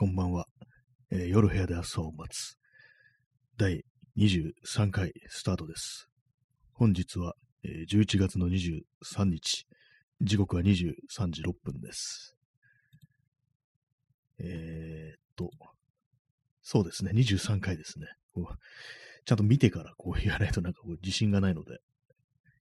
[0.00, 0.46] こんばんは、
[1.10, 2.56] えー夜部屋で朝を待つ。
[3.58, 3.84] 第
[4.16, 6.08] 23回スタートです。
[6.72, 7.34] 本日は、
[7.64, 9.66] えー11月の23日。
[10.22, 10.94] 時刻は23
[11.28, 12.34] 時6分です。
[14.38, 15.50] えーっと、
[16.62, 18.06] そうですね、23回ですね。
[18.32, 18.58] こう
[19.26, 21.76] ちゃんと見てからこう言わないとなんかこう自信がないので、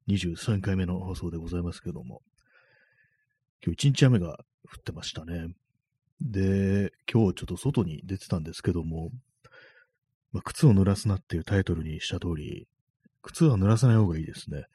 [0.10, 2.22] 23回目の放送でございますけども、
[3.66, 4.34] 今日一日雨が降
[4.82, 5.48] ってましたね。
[6.22, 9.12] で、今日ちょっと外に出てたんですけども、
[10.32, 12.68] まあ、靴を濡らすなっていうタイトルにした通り、
[13.22, 14.66] 靴は濡らさない方がいいですね。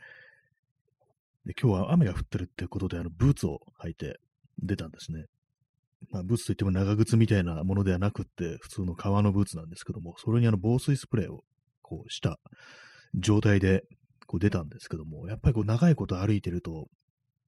[1.47, 4.19] で、今日は雨が降ってるってことで、あの、ブーツを履いて
[4.59, 5.27] 出たんですね。
[6.11, 11.45] まあ、ブーツといっても長靴みたいなものではなくって、普通の革のブーツなんですけども、それにあの、防水スプレーを
[11.83, 12.39] こうした
[13.15, 13.85] 状態で
[14.27, 16.89] こう出たんですけども、やっぱりこう長いこと歩いてると、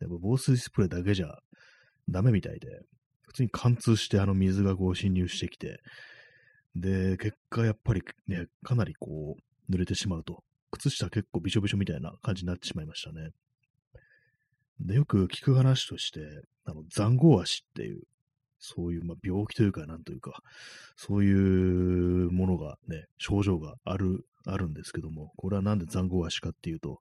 [0.00, 1.38] やっぱ防水スプレーだけじゃ
[2.08, 2.83] ダメみたいで、
[3.36, 5.80] 通に貫通してあの水がこう侵入してきて、
[6.74, 13.30] で、結果やっぱりね、かなりこう濡れてしまうと、靴下結構びしょびしょみたいな感じになってしまいましたね。
[14.80, 16.20] で、よく聞く話として、
[16.64, 18.02] あの、残酷足っていう、
[18.58, 20.33] そういう、まあ、病気というか、なんというか、
[20.96, 26.98] そういうものがね、症状がある、あるんですけども、これはなんで残酷足かっていうと、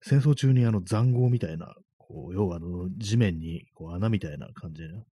[0.00, 5.02] 戦争中にあの残壕みたいな、こう、要はあの、地面にこう穴みたいな感じで、ね、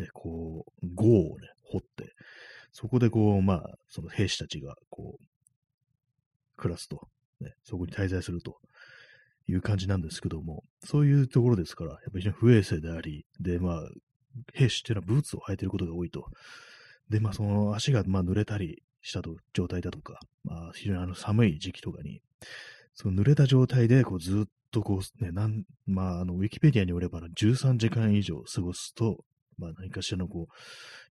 [0.00, 2.12] で、こう、壕をね、掘って、
[2.72, 5.24] そこでこう、まあ、その兵士たちが、こう、
[6.56, 7.08] 暮らすと、
[7.40, 8.58] ね、そこに滞在すると。
[9.50, 13.88] いう感じなんですけども、そういうところですから、やっぱり非常に不衛生であり、で、まあ、
[14.54, 16.26] 兵士っていうのはブーツを履いていることが多いと。
[17.08, 22.20] で、まあ、その足がまあ濡れたりしたと状態だとか、まあ、非常にあの寒い時期とかに、
[22.94, 29.24] その濡れた状態で、こう、ずっとこう、ね、なん、まあ、あの、ウィキペディアによれば、13時間以上過ごすと、
[29.60, 30.54] まあ、何かしらのこう、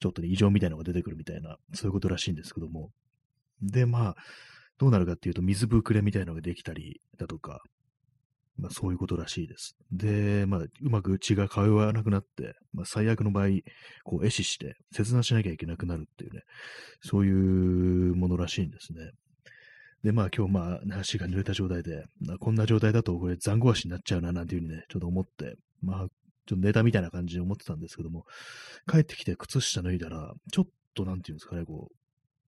[0.00, 2.90] ちょっとね、異常みたいなのが出てくるみたいな、そういうことらしいんですけども。
[3.62, 4.16] で、まあ、
[4.78, 7.60] どうなるかっていうと、水ぶくれみたいなのができたりだとか、
[8.56, 9.76] まあ、そういうことらしいです。
[9.92, 13.48] で、まあ、うまく血が通わなくなって、まあ、最悪の場合、
[14.04, 16.42] こう、壊死して、切断しなきゃいけなくなるっていうね、
[17.02, 17.30] そうい
[18.10, 19.10] うものらしいんですね。
[20.02, 26.06] で、まあ今日まあ足が濡れた状態で、まあこんな状態だとこれ残酷足になっちゃうななんていうふうにね、ちょっと思って、まあ
[26.48, 28.24] ちょっとネタみたいな感じで思ってたんですけども、
[28.90, 31.96] 帰ってきて靴下脱いだら、ちょっとなんていうんですかね、こう、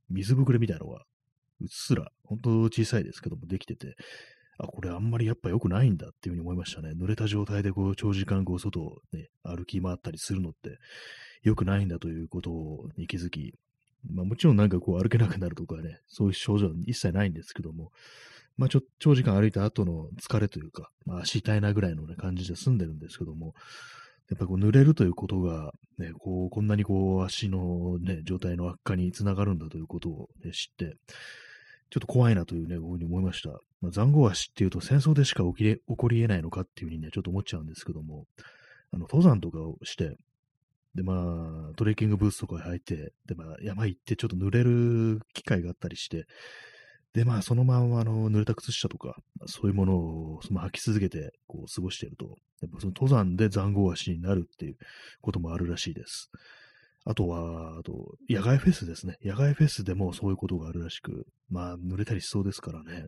[0.08, 1.04] 水ぶくれみたいなのが、
[1.60, 3.96] うっすら、本当小さいですけども、できてて、
[4.58, 6.90] あ、これあんまりやっぱ良くないんだっていうふうに思いましたね。
[6.90, 10.78] 濡れた状態でこう長時間こう外をね、歩き回ったりするのって
[11.42, 12.50] 良くないんだということ
[12.96, 13.54] に気づき、
[14.10, 17.90] まあもちろんなんかこう歩けなくなるとかね、そういう症状は一切ないんですけども、
[18.60, 23.54] まあちょ長時間歩いた後の疲れというか、まあ足痛いなぐらいのね感じで済んでるんですけども、
[24.28, 30.96] やっぱこう濡れるということが、ね、こう、こんなにこう足のね、状態の悪化につながるんだということを、ね、知って、
[31.88, 33.48] ちょっと怖いなというね、ういうふうに思いました。
[33.80, 38.26] まあ、残酷足っていうと戦争でしか起きれ起こり得ないのかっていうふうにね、ちょっと思っちゃうんですけども、
[38.92, 40.16] あの、登山とかをして、
[40.94, 46.26] で、まあ、トレッキングブーツとか履いて、で、まあ、山行ってちょっと濡れる機会があったりして、
[47.12, 49.16] で、まあ、そのまんま、あの、濡れた靴下とか、
[49.46, 54.76] そういうものを、その履き続けて、こう、過ごしていると、やっぱその登山で残酷足になるっていう
[55.20, 56.30] こともあるらしいです。
[57.04, 59.16] あとは、あと、野外フェスですね。
[59.24, 63.06] 野外フェスでもそういうことがあるらしく、まあ、濡れたりしそうですからね。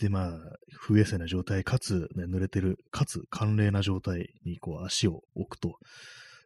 [0.00, 0.32] で、まあ、
[0.72, 5.78] 不衛生な状態、かつ、ね、濡れてる、かつ、寒冷な状態に、こう、足を置くと、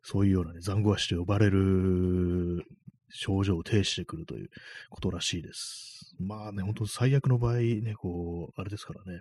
[0.02, 2.64] そういうようなね、残酷足と呼ばれる
[3.10, 4.50] 症状を呈してくるという
[4.90, 6.14] ことらしいです。
[6.18, 9.20] まあね、本当最悪の場合ね、こう、あれですからね、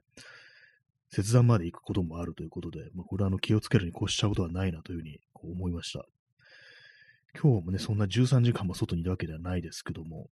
[1.09, 6.05] 切断まで行くこともあるということで、まあ、これはあの気をつけるに越したことはないなというふうにこう思いました。
[7.39, 10.29] 今日もね、そんな13時間も外にいるわけではないですけども、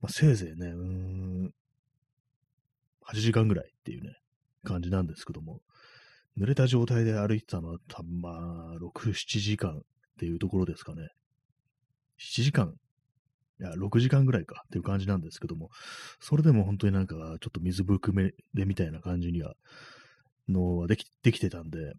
[0.00, 1.54] まあ、せいぜいね、うん、
[3.08, 4.16] 8時間ぐらいっていうね、
[4.64, 5.60] 感じなんですけども、
[6.38, 9.80] 濡れた状態で歩いてたのは多分まあ、6、7時間っ
[10.18, 11.08] ていうところですかね。
[12.18, 12.74] 7時間
[13.62, 15.70] いや、6時間ぐらいかっていう感じなんですけども、
[16.18, 19.54] それでも本当になんか、ちょっと水ぶくめでみたいな感じには、
[20.48, 21.94] のはできできてたんで、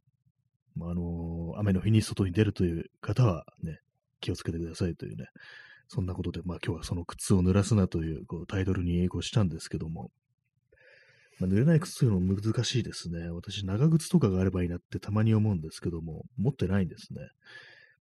[0.75, 3.80] まあ、あの雨の日に外に出るという方はね、
[4.19, 5.27] 気をつけてくださいというね、
[5.88, 10.12] そんなことで、まあ今日はその靴を濡らすなというこうタイトルに英語したんですけども、
[11.39, 13.30] まあ、濡れない靴というのも難しいですね。
[13.30, 17.21] 私、長靴とかがあればいいなってたまに思うんですけども、持ってないんですね。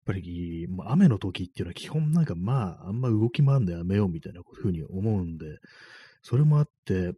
[0.07, 5.59] やっぱり、まあ、雨の時っていうのは基本なんかまあ、あんま動き回るのやめようみたいなふうに思うんで、
[6.23, 7.13] それもあって、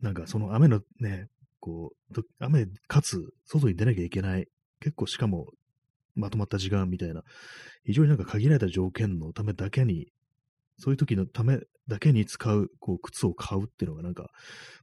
[0.00, 1.28] なんかその雨のね、
[1.60, 4.46] こう、雨かつ外に出なきゃいけない。
[4.80, 5.48] 結構しかも
[6.14, 7.22] まとまった時間みたいな、
[7.84, 10.12] 非常になんか限られた条件のためだけに、
[10.78, 14.30] そういう時のためだけに使う、こう、靴を買うっていうのがなんか、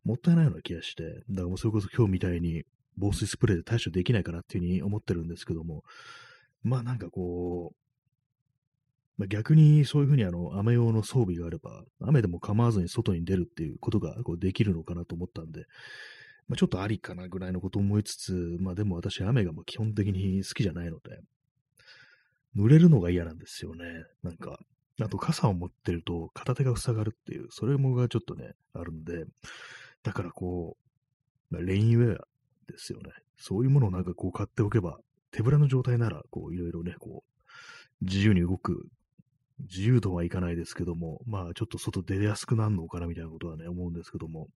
[0.03, 2.63] もったいないような気がして、だからもうそれこそ今日みたいに
[2.97, 5.83] 防水スプレーで対処できないかなっていうふうに思ってるんですけども、
[6.63, 7.75] まあなんかこう、
[9.17, 15.65] まあ、逆にそういうふうにあの、雨用の装備があれば、雨でも構わずに外に出るっていうことがこうできるのかなと思ったんで、
[16.47, 21.19] まあ、ちょっとありかなぐらいのことを思いつつ、まあでも私雨がもう基本的に好きじゃないので、
[22.57, 23.85] 濡れるのが嫌なんですよね。
[24.23, 24.59] なんか、
[24.99, 29.25] あと傘を持ってると片手が塞がるっていう、それもがちょっとね、あるんで、
[30.03, 30.81] だからこう
[31.51, 32.27] ま、レインウェア
[32.67, 33.11] ですよね。
[33.37, 34.97] そういうものをなんかこう買っておけば、
[35.31, 38.87] 手ぶらの状態なら、こういろいろね、こう、自由に動く、
[39.59, 44.47] 自由度はいかないですけども、まあちょっと外出やすくなるのかなみたいなことはね、思うんですけども、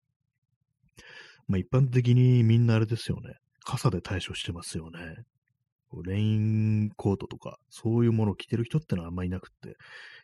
[1.46, 3.34] まあ一般的にみんなあれですよね。
[3.64, 5.24] 傘で対処してますよね。
[6.02, 9.76] レインコートとか、そういうものを着てる人ってのはあんまりいなくって、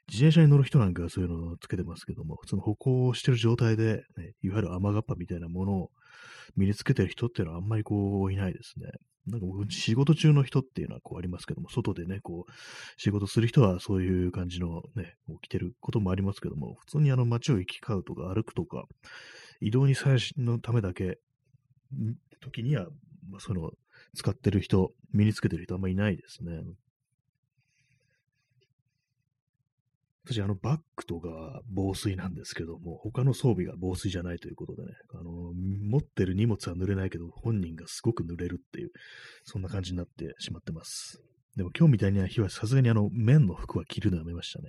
[0.09, 5.91] 自転車に乗る人なんかはそういうのをつけてますけども、普通の歩行してる状態で、ね、いわゆる雨がっぱみたいなものを
[6.57, 8.91] 身につけてる人っていうのはあんまりこういないですね。
[9.27, 12.53] なんか僕、仕事中の人っていうのはこうありますけども、外でね、こう、
[12.97, 18.85] 仕事する人はそういう感じのね、こう着てることもありますけども、普通にあの街を行き交うとか歩くとか、
[19.61, 21.19] 移動に最新のためだけ、
[22.41, 22.87] 時には、
[23.39, 23.71] その、
[24.15, 26.63] 使ってる人、身につけてる人あんまりいないですね。
[30.25, 38.91] 私、あの、バッグとか防水なんですけども、他の装備が防水じゃないということでね、あの、持ってる荷物は濡れないけど、本人がすごく濡れるっていう、
[39.45, 41.23] そんな感じになってしまってます。
[41.57, 44.69] でも今日みたいな日はさすがにあの、綿の服は着るのやめましたね。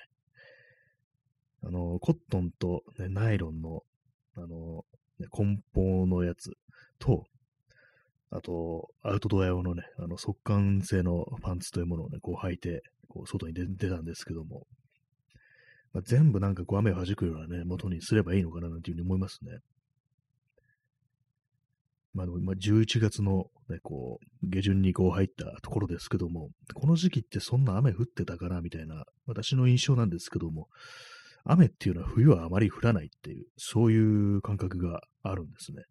[1.64, 3.84] あの、コットンと、ね、ナイロンの、
[4.36, 4.86] あの、
[5.20, 6.52] ね、梱包のやつ
[6.98, 7.26] と、
[8.32, 14.66] あと、アウトドア用のね、あの、速乾性のパンツというものをね、こう履いて、こう、外に出たんですけども、
[15.94, 19.60] まあ、全部なんかこう雨を弾くようなね、元にすればいいのかななんていうふうに思いますね。
[22.14, 30.68] まあ、まあ、11月の、ね、こう、下旬にこう入ったところですけども、この時期ってそんな雨降ってたかなみたいな、私の印象なんですけども、
[31.46, 35.84] 雨っていうのは冬はあまり降らないっていう、そういう感覚があるんですね。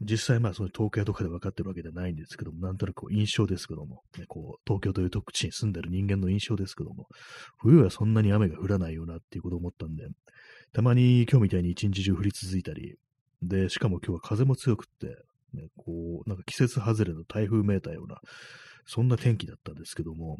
[0.00, 7.06] 実際まあその統計とかで分かってるわけではないんですけども、なんとなく印象ですけども、ね、こう東京という特地に住んでる人間の印象ですけども、
[7.58, 10.08] 冬はそんなに雨が降らないよなっていうことを思ったんで、
[10.72, 12.96] たまに今日みたいに一日中降り続いたり、
[13.42, 15.06] で、しかも今日は風も強くって、
[15.54, 18.20] ね、こう、なんか季節外れの台風めいたような、
[18.86, 20.38] そんな天気だったんですけども、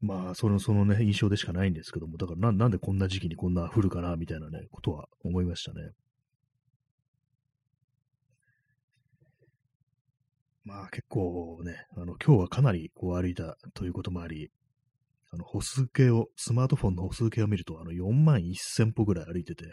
[0.00, 5.90] まあ、その、そのね、印象でしかないんですけども、だからな、なんでこんな時期にこんな降るかな、みたいなね、ことは思いましたね。
[10.70, 14.50] まあ結構ね、あの、今日はかなりこう歩いたということもあり、
[15.32, 19.64] あの、歩数計を、スマートフォンの歩数計を見ると、あの、4万1000歩ぐらい歩いてて、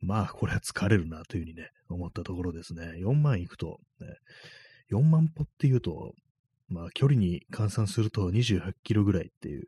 [0.00, 2.84] まあ、これは疲れるなというふうにね、思ったところですね。
[3.00, 4.06] 4万行くと、ね、
[4.92, 6.14] 4万歩っていうと、
[6.68, 9.66] まあ、距離に換算すると28キロぐらいっていう、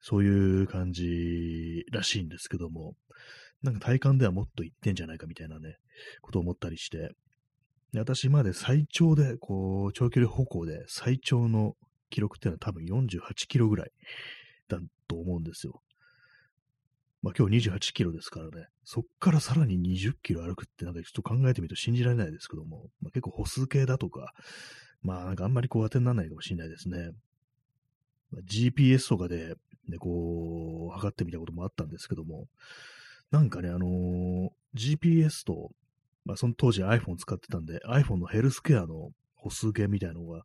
[0.00, 2.94] そういう感じらしいんですけども、
[3.62, 5.76] なんか体感ではもっと行ってんじゃないかみたいなね、
[6.22, 7.12] ことを思ったりして、
[7.92, 11.74] で私まで最長で、こう、長距離歩行で最長の
[12.10, 13.90] 記録っていうのは多分48キロぐらい
[14.68, 15.82] だと思うんですよ。
[17.22, 24.32] まあ今日28キロですからね、そっからさらに20キロ歩くってなんかちょっと考えてみると信じられないですけども、まあ、結構歩数計だとか、
[25.02, 27.10] まあなんかあんまりこう当てにならないかもしれないですね。
[28.32, 29.54] まあ、GPS とかで、
[29.88, 32.46] ね、こう、測ってみたこともあったんですけども、
[33.30, 35.70] なんかね、あのー、GPS と
[36.24, 40.42] まあ、その当時 iPhone 使ってたんで、iPhone のヘルスケアの歩数計みたいなのが、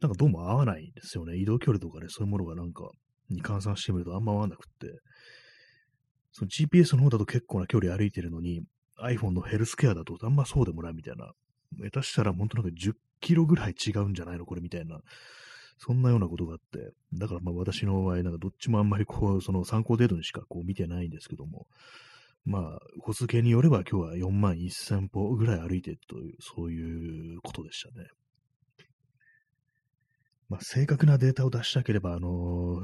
[0.00, 1.36] なんかどうも合わないんですよね。
[1.36, 2.90] 移動距離とかね、そういうものがなんか、
[3.28, 4.98] に換算してみるとあんま合わなくって、
[6.32, 8.62] その GPS の方だと結構な距離歩いてるのに、
[9.02, 11.32] iPhone のヘルスケアだとあんまそうでもないみたいな、
[11.78, 14.46] 下手したら本当なんか10キロぐらい違うんじゃないの？
[14.46, 15.00] これみたいな、
[15.78, 21.66] そんなようなことがあって、だからまあ私の場合、なんかどっちもあんまりこう、その参考程度にしかこう見てないんですけども、
[22.44, 28.08] まあ、歩数計によれば今日は4万1000歩ぐらい歩いてという、そういうことでしたね。
[30.48, 32.82] まあ、正確なデータを出したければ、あの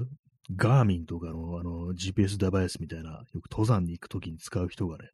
[0.55, 5.09] ガーミンとかのあの GPS デバイスみたいな、よく登山に行くときに使う人がね、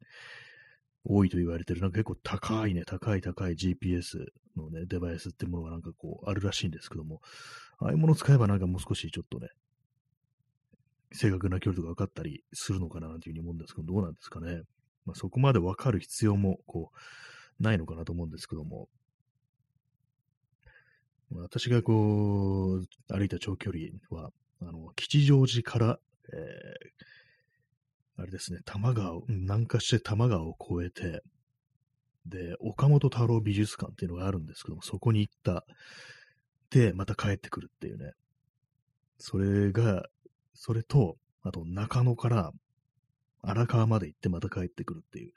[1.03, 7.21] 多いと言われてる、なんか結構高いね、高い高い GPS のね、デバイスってものがなんかこう、あるらしいんですけども、
[7.79, 9.47] ああいうものを使えばなんかもう少しちょっとね、
[11.13, 14.61] 正確な距離とか分かったりするのかなというふうに思うんですけど、どうなんですかね。
[15.05, 16.91] まあ、そこまで分かる必要も、こ
[17.59, 18.89] う、ないのかなと思うんですけども。
[21.35, 25.99] 私がこう、歩いた長距離は、あの、吉祥寺から、
[26.31, 31.21] えー、あれですね、多摩川を、南下して多摩川を越えて、
[32.25, 35.65] で、岡本太郎美術館っていうのがあるんですけども、そこに行った。
[36.69, 38.11] で、また帰ってくるっていうね。
[39.17, 40.05] それが、
[40.53, 42.51] それと、あと中野から
[43.41, 45.33] 荒川まで行ってまた帰ってくるっていう。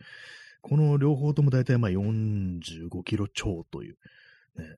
[0.62, 3.96] この両方とも大体まあ45キロ超という、
[4.56, 4.76] ね、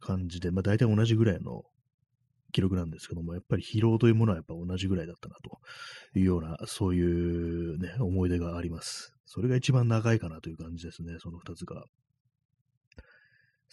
[0.00, 1.64] 感じで、まあ大体同じぐらいの
[2.52, 5.60] 記録なんですけども、やっぱり疲労というものはやっぱ同じぐらいだったなと
[6.18, 7.02] いうような、そうい
[7.74, 9.14] うね、思い出があります。
[9.26, 11.84] それが一番長いかなという感じですね、その二つが。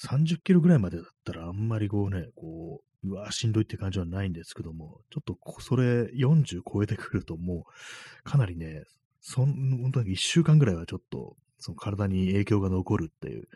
[0.01, 8.83] 30キロぐらいまでだったらあんまりこうね、こうう、うわしんどいって感じはないんですけども、ちょっとそれ40超えてくるともう、かなりね、
[9.21, 13.47] そん、本当に1週間ぐらいはちょっと、その体に影響が残るっていう、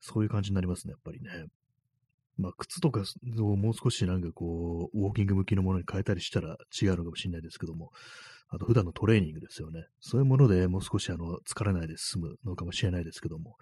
[0.00, 1.46] そういう感じになりますね、やっぱりね。
[2.38, 3.02] まあ、靴とか
[3.38, 7.90] をもう少しなんかこう、ウォーキング向きのものに変えたりしたら違うのかもしれないですけども、
[8.48, 9.86] あと普段のトレーニングですよね。
[10.00, 13.56] そういうものでもう少しあの疲れないで済むのかもしれないですけども、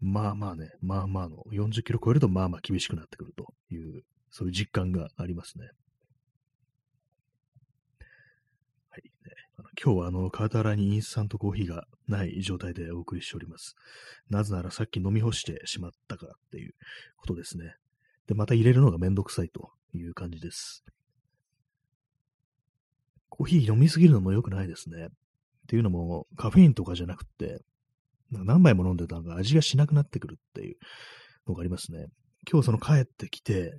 [0.00, 3.47] まあまあね、まあまあの40キロ超えるとまあまあ厳しくなってくると、
[4.30, 5.68] そういう実感がありますね。
[8.90, 9.32] はい、ね、
[9.82, 13.74] 今日はあの、カータラにインスタントコーヒーがない状態でお送りしております。
[14.30, 16.74] なぜならさっき飲み干してしまったからっていう
[17.16, 17.74] ことですね。
[18.26, 20.84] で、また入れるのがめんどくさいという感じです。
[23.28, 25.06] コーヒー飲みすぎるのも良くないですね。
[25.06, 25.10] っ
[25.68, 27.62] ていうのも、カフェインとかじゃなくて、
[28.30, 30.76] 何杯も飲んでたのが味がしなくなってくるっていう
[31.46, 32.06] のがありますね。
[32.50, 33.72] 今日その帰ってきて、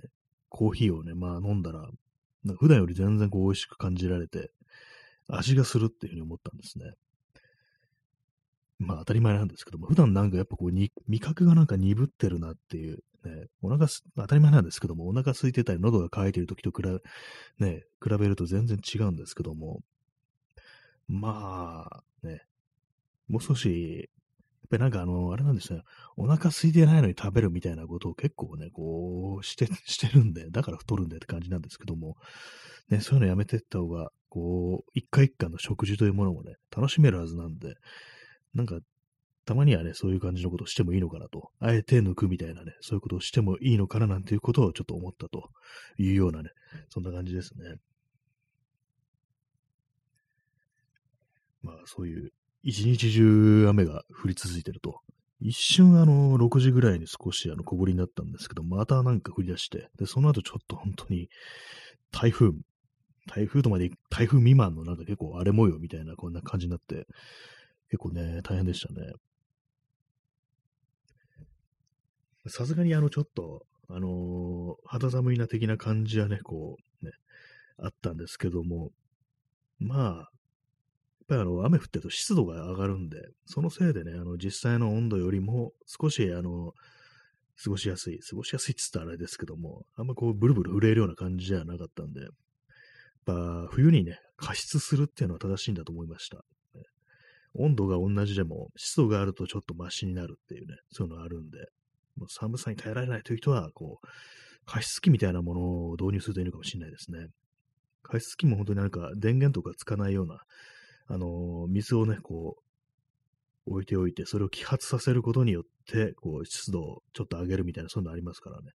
[0.50, 1.88] コーヒーをね、まあ飲んだら、
[2.44, 4.50] なんか普段より全然こう美味しく感じられて、
[5.28, 6.92] 味がするっていうふうに思ったんですね。
[8.78, 19.82] まあ当たり前なんですけども、普段なんかやっぱこうに味覚がなんか鈍ってるなっていうね、お腹す、当たり前なんですけども、お腹空いてたり、喉が渇いてる時と比べ、ね、比べると全然違うんですけども、
[21.08, 22.42] まあ、ね、
[23.28, 24.08] もう少し、
[24.70, 25.82] ぱりなんかあの、あれなんですね、
[26.16, 32.16] お腹空いてないのに食べるみたいなことを結構ね、こう、して、 してるんで、だから太るんだよって感じなんですけども、
[32.88, 37.74] ね、そういうのやめてった方が、こう、一回一回の食事というものもね、楽しめるはずなんで、
[38.54, 38.80] なんか
[39.44, 41.50] たまにはね、そういう感じのことをしてもいいのかなと。
[41.58, 45.50] あえて抜くみたいなね、そういうことをしてもいいのかななんていうことをちょっと思ったと
[45.98, 46.50] いうようなね、
[46.88, 47.76] そんな感じですね。
[51.62, 55.00] まあそういう、一日中雨が降り続いてると。
[55.40, 61.30] 一瞬あの、6時ぐらいに少しあの、小降りになったんですけど、またなんか降り出して、で、その後ちょっと本当に、
[62.12, 62.50] 台風、
[63.26, 67.06] 台風とまで、台風未満のなんか結構荒れ模様みたいなこんな感じになって、
[67.88, 69.12] 結構ね、大変でしたね。
[72.48, 77.12] さすがにあの、ちょっと、あのー、肌寒いな的な感じはね、こう、ね、
[77.78, 78.90] あったんですけども、
[79.78, 80.30] まあ、
[81.30, 86.72] ぱりあの、雨降ってると湿度が上がるんで、そのせいでね、あの、実際の温度よりも少し、あの、
[87.62, 92.30] 過ごしやすい、過ごしやすいって言ったらあれですけども、あんまこう、ブルブル震えるような感じじゃなかったんで、やっ
[93.24, 96.44] ぱ、冬にね、加湿するっていうのは正しいんだと思いました。
[97.54, 101.58] 温度が同じでも、湿度があるとちょっとマシになるっていうね、そういうのがあるんで、
[102.16, 104.06] もう寒さに耐えられないという人は、こう、
[104.66, 105.60] 加湿器みたいなもの
[105.90, 107.26] を導入するといいのかもしれないですね。
[108.02, 110.40] 加湿器も本当になんか電源とかつかないような、
[111.10, 112.56] あの、水をね、こ
[113.66, 118.70] う、置いておいて、それを揮発させることによって、こう、湿度をちょっと上げるみたいな、そういうのありますからね。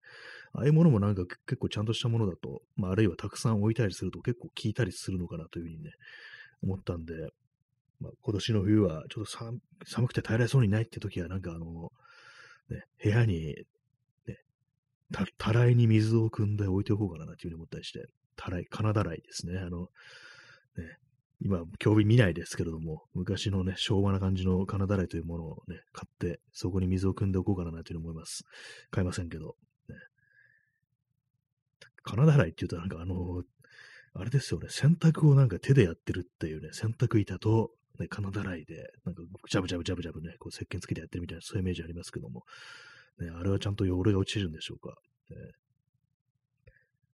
[0.53, 5.91] ああいうものもなんか結構ちゃんとしたものだと、まあ、あるいはたくさん置いたりすると結構効いたりするのかなというふうにね、
[6.61, 7.13] 思ったんで、
[8.01, 9.31] まあ、今年の冬はちょっと
[9.85, 11.91] 寒くて耐えられそうにないって時は、なんかあの、
[12.69, 13.55] ね、部屋に、
[14.27, 14.37] ね、
[15.13, 19.59] た、たらいに水を汲んで置いておこうかなというふうに思ったりして、たらい、金だらいですね。
[19.59, 19.87] あの、
[20.77, 20.97] ね、
[21.41, 28.43] 今、興味見ないですけれども、昔のね、昭和な感じの金だらいというものをね、買って、そこに水を汲んでおこうかなというふうに思います。
[28.91, 29.55] 買いませんけど。
[29.89, 29.95] ね、
[32.03, 33.43] 金だらいって言うとなんかあの、
[34.13, 42.43] あれですよね、洗濯をなんか手でやってるっていうね、洗濯板と、ね、金だらいで、なんか、ジャブジャブジャブジャブね、こう、石鹸つけてやってるみたいな、そういうイメージありますけども、
[43.19, 44.95] ね、あれはちゃんと汚れが落ちるんでしょうか。
[45.29, 45.37] ね、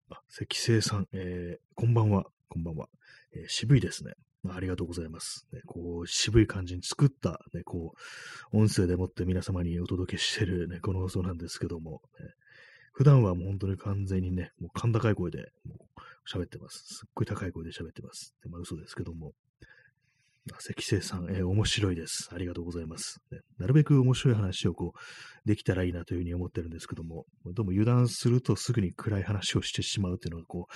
[0.09, 2.87] あ、赤星さん、えー、こんばんは、こんばんは。
[3.35, 4.13] えー、渋いですね。
[4.49, 5.45] ありがとうございます。
[5.53, 7.93] ね、こう、渋い感じに作った、ね、こ
[8.53, 12.27] う、音声でもって皆様にお届けしてるね、この放送なんですけども、ね、
[12.93, 15.51] 普段はもう本当に完全にね、もう甲高い声で、
[16.27, 16.83] 喋ってます。
[16.85, 18.35] すっごい高い声で喋ってます。
[18.49, 19.33] まあ嘘ですけども。
[20.57, 22.29] 関生さん、えー、面白いです。
[22.33, 23.39] ありがとうございます、ね。
[23.59, 30.73] なるべく面白い話をこう、できたらいいなというふうに思ってるんですけども、どうも油断するとすぐに暗い話をしてしまうっていうのがこう、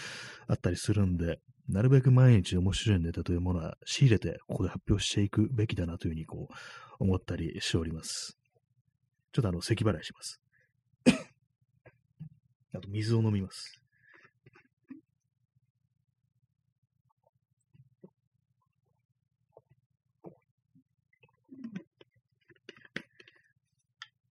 [0.48, 6.54] あったりするんで、なるべく毎日面白いネタというものは仕入れて、ここで発表していくべきだなというふうにこう、
[7.00, 8.38] 思ったりしております。
[9.34, 10.40] ちょっとあの、咳払いします。
[12.74, 13.85] あと水を飲みます。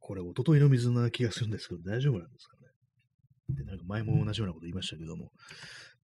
[0.05, 3.55] これ、おとといの水な気がするんですけど、大丈夫なんですかね？
[3.55, 5.31] で、なんか前も同じようなこと言いましたけども、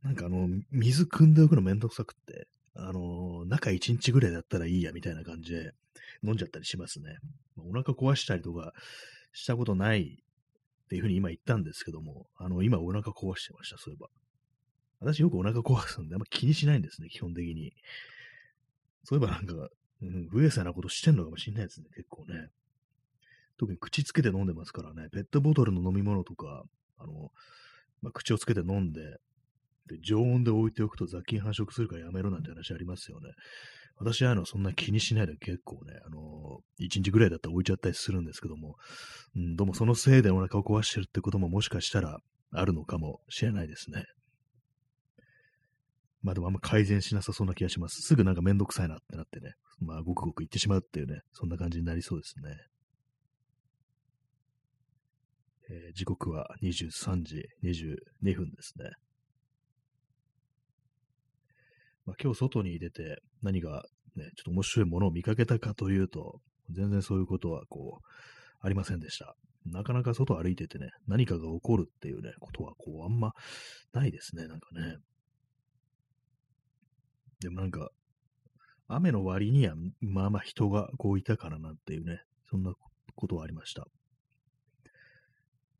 [0.03, 5.73] なんかあの、水汲んでおくのめんどくさくって、あの、中1日ぐらいだったらいいや、みたいな感じで
[6.23, 7.17] 飲んじゃったりしますね。
[7.57, 8.71] お腹壊したりとか
[9.33, 14.07] したことないっていうふうに今言ったんですけども、あの、今お腹壊してました、そういえば。
[15.01, 17.73] 私よくお腹壊すんであんま気にしないんですね、基本的に。
[19.03, 19.53] そういえばなんか、
[20.01, 22.47] うん、不衛生なことしてんのかもしんないですね、結構ね。
[23.59, 26.63] 特に口つけて飲んでますからね、ペットボトルの飲み物とか、
[26.97, 27.31] あの、
[28.01, 29.01] まあ、口をつけて飲んで、
[29.87, 33.31] で、常温で置いておくと雑菌繁殖するからやめろなんて話ありますよね。
[33.97, 38.75] 私はあの、そんな気にしないで結構ね、あの1日ぐらいだったら置いちゃったりするんですけども、
[39.35, 42.19] うん、どうもそのせいでお腹を壊してるってことももしかしたら
[42.53, 44.05] あるのかもしれないですね。
[46.21, 48.01] まあでもあんま改善しなさそうな気がします。
[48.01, 52.55] すぐなんかめんどくさいなってなってね、まあごくごく言ってしまうっていうね、そんな感じになりそうですね。
[55.69, 58.89] えー、時刻は23時22分ですね。
[62.05, 63.83] まあ、今日外に出て何が
[64.15, 66.39] ね、ちょっと面白いものを見かけたかというと、
[66.71, 68.05] 全然そういうことはこう、
[68.61, 69.35] ありませんでした。
[69.65, 73.31] なかなか外歩いててね、何かが起こるっていうね、ことはこう、あんま
[73.93, 74.97] ないですね、なんかね。
[77.41, 77.89] でもなんか、
[78.87, 82.73] 雨の割には、まあまあ人がこういたからなっていうね、そんな
[83.15, 83.85] ことはありました。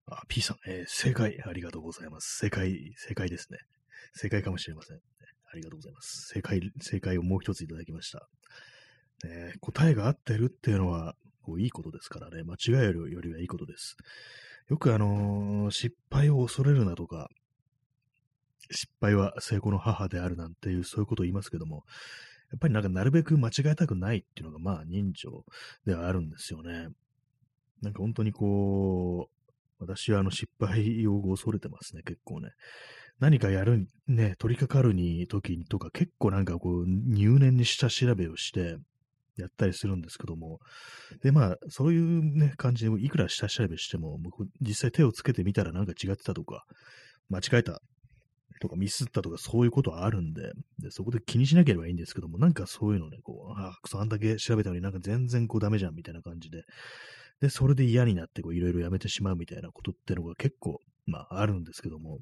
[0.09, 2.37] あ、P さん、えー、正解、ありがとうございます。
[2.37, 3.59] 正解、正解ですね。
[4.13, 4.97] 正解かもしれません。
[4.97, 6.27] ありがとうございます。
[6.33, 8.27] 正解、正解をもう一ついただきました。
[9.27, 13.97] ね、答えが合ってるっていうのは、こういいことですからね、間違えるよりはいいことです。
[14.69, 17.29] よくあのー、失敗を恐れるなとか、
[18.71, 21.83] 失敗は成功の母であるなんていう、そういうことを言いますけども、
[22.51, 25.45] やっぱりなんかなるべく間違えたくないっていうのが、まあ人情
[25.85, 26.89] ではあるんですよね。
[27.81, 29.38] なんか本当にこう、
[29.79, 32.49] 私はあの失敗を恐れてますね、結構ね。
[33.19, 38.77] 何かやる、ね、取り掛かるに時とか結構なんかこう入念に下調べをして
[39.37, 40.59] やったりするんですけども、
[41.21, 44.19] で、まあ、そういうね、感じで、いくら下調べしても、
[44.61, 46.65] 実際手をつけてみたらなんか違ってたとか、
[47.29, 47.79] 間違えた
[48.59, 56.63] とかミスったとかそういうことはあるんで、で、そこで気にしなければいいんですけども、なんかそういうのね、こう、ああ、あんだけ調べたのになんか全然こうダメじゃんみたいな感じで、
[57.41, 62.19] で、それで嫌になってこういろいろやめてしまうみたいなことってのが結構、まああるんですけども、やっ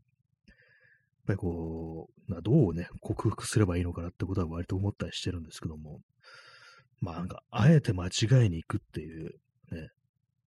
[1.28, 6.00] ぱりこう、どうね、克服すればいいのかなってことは割と思ったりしてるんですけども、
[7.02, 9.32] まあなんか、あえて間違いに行くっていう、
[9.72, 9.90] ね、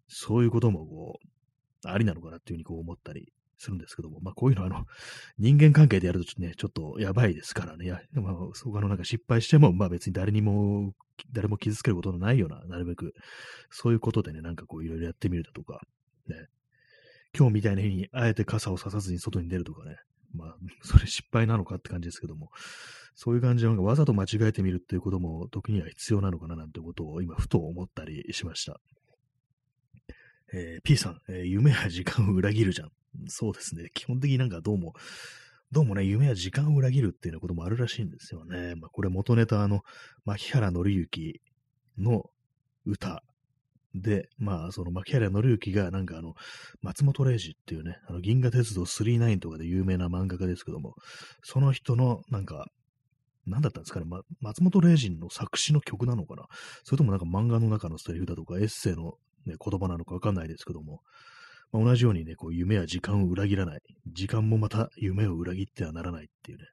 [0.08, 4.86] そういうこともこう、ありなのかなっていうふうにこう思ったりするんですけども、まあこういうのはあの、
[5.38, 10.94] 人間関係でやるとね、ちょっとやばいですからね、いやまあ、そこのなんか失敗しても、まあ別に誰にも
[11.32, 13.14] 誰も傷つけることのないような、なるべく、
[13.70, 15.82] そういうことでね、なんかこういろいろやってみるだとか、
[16.28, 16.48] ね、
[17.38, 19.98] 今日みたいな日にあえて傘をささずに外に出るとかね、
[20.34, 22.52] まあ、 それ失敗なのかって感じですけども、
[23.16, 28.80] そういう感じでわざと間違えてみるっていうことも時には必要なのかななんてことを今ふと思ったりしました。
[30.52, 32.92] えー、P さん、えー、夢や時間を裏切るじゃん。
[33.28, 33.90] そうですね。
[33.94, 34.94] 基本的になんかどうも
[35.72, 38.74] どうもね、夢は時間を裏切るっていうようなこともあるらしいんですよね。
[38.76, 39.82] まあ、これ元ネタ、あの、
[40.26, 41.42] 牧原紀之
[42.00, 42.24] の
[42.86, 43.22] 歌
[43.94, 46.34] で、まあ、その牧原紀之が、なんかあの、
[46.82, 50.96] 松本零士っていうね、あの、銀河鉄道39とかで有名な漫画家ですけども、
[51.44, 52.66] その人の、なんか、
[53.46, 56.46] 何だったんですかね、ま、松本零士の作詞の曲なのかな
[56.84, 59.14] それともなんか漫画の中のセリフだとか、エッセイの、
[59.46, 61.02] ね、言葉なのかわかんないですけども、
[61.72, 63.82] まあ、同じようにね、こう夢は時間を裏切らない。
[64.08, 66.66] 時間もまた夢を裏切ってはならないっていうね。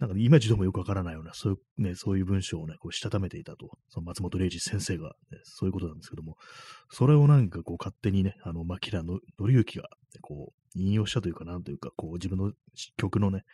[0.00, 3.70] なんか、ね、今一度もよくわからないような、そういう、ね、そういう文章をね、こう、したためていたと。
[3.88, 6.36] その松本零士先生が、ね、そういうことなんですけども、
[6.90, 9.88] それをなんかこう、勝手にね、あの、牧原の紀之が、ね、
[10.20, 12.52] こう、引用したというか、なんというか、こう、自分の
[12.96, 13.44] 曲のね、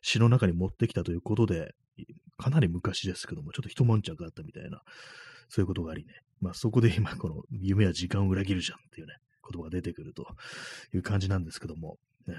[0.00, 1.74] 詩の中に持ってきたということで、
[2.36, 4.82] かなり昔ですけども、ちょっと一悶着あったみたいな、
[5.48, 6.12] そういうことがありね。
[6.40, 9.14] まあ、そこで今、この、夢は時間を裏切るじゃんっていうね、
[9.50, 10.26] 言葉が出てくると
[10.94, 12.34] いう感じなんですけども、ね、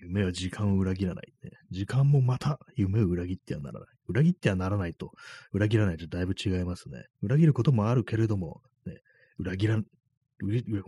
[0.00, 1.50] 夢は時間を裏切らない、ね。
[1.70, 3.88] 時間もまた夢を裏切ってはならない。
[4.08, 5.12] 裏切ってはならないと、
[5.52, 7.06] 裏切らないとだいぶ違いますね。
[7.22, 9.00] 裏切ることもあるけれども、ね、
[9.38, 9.84] 裏切らん、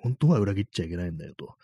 [0.02, 1.54] 本当は裏切っちゃいけないんだよと。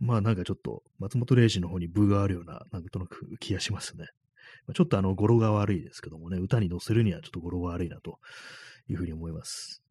[0.00, 4.06] まあなんかちょっと、松本零士の方に部があるような、なんとなく気がしますね。
[4.74, 8.18] ちょっとあの、語呂が悪いですけどもね、歌に乗せるにはちょっと語呂が悪いなと
[8.88, 9.82] いうふうに思います。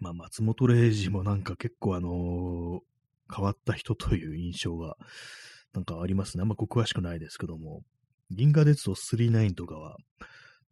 [0.00, 4.96] まあ松本零士もなんか結構あのー、変わった人という印象が
[5.72, 6.42] なんかありますね。
[6.42, 7.82] あんま詳しくないですけども、
[8.30, 9.96] 銀河鉄道39とかは、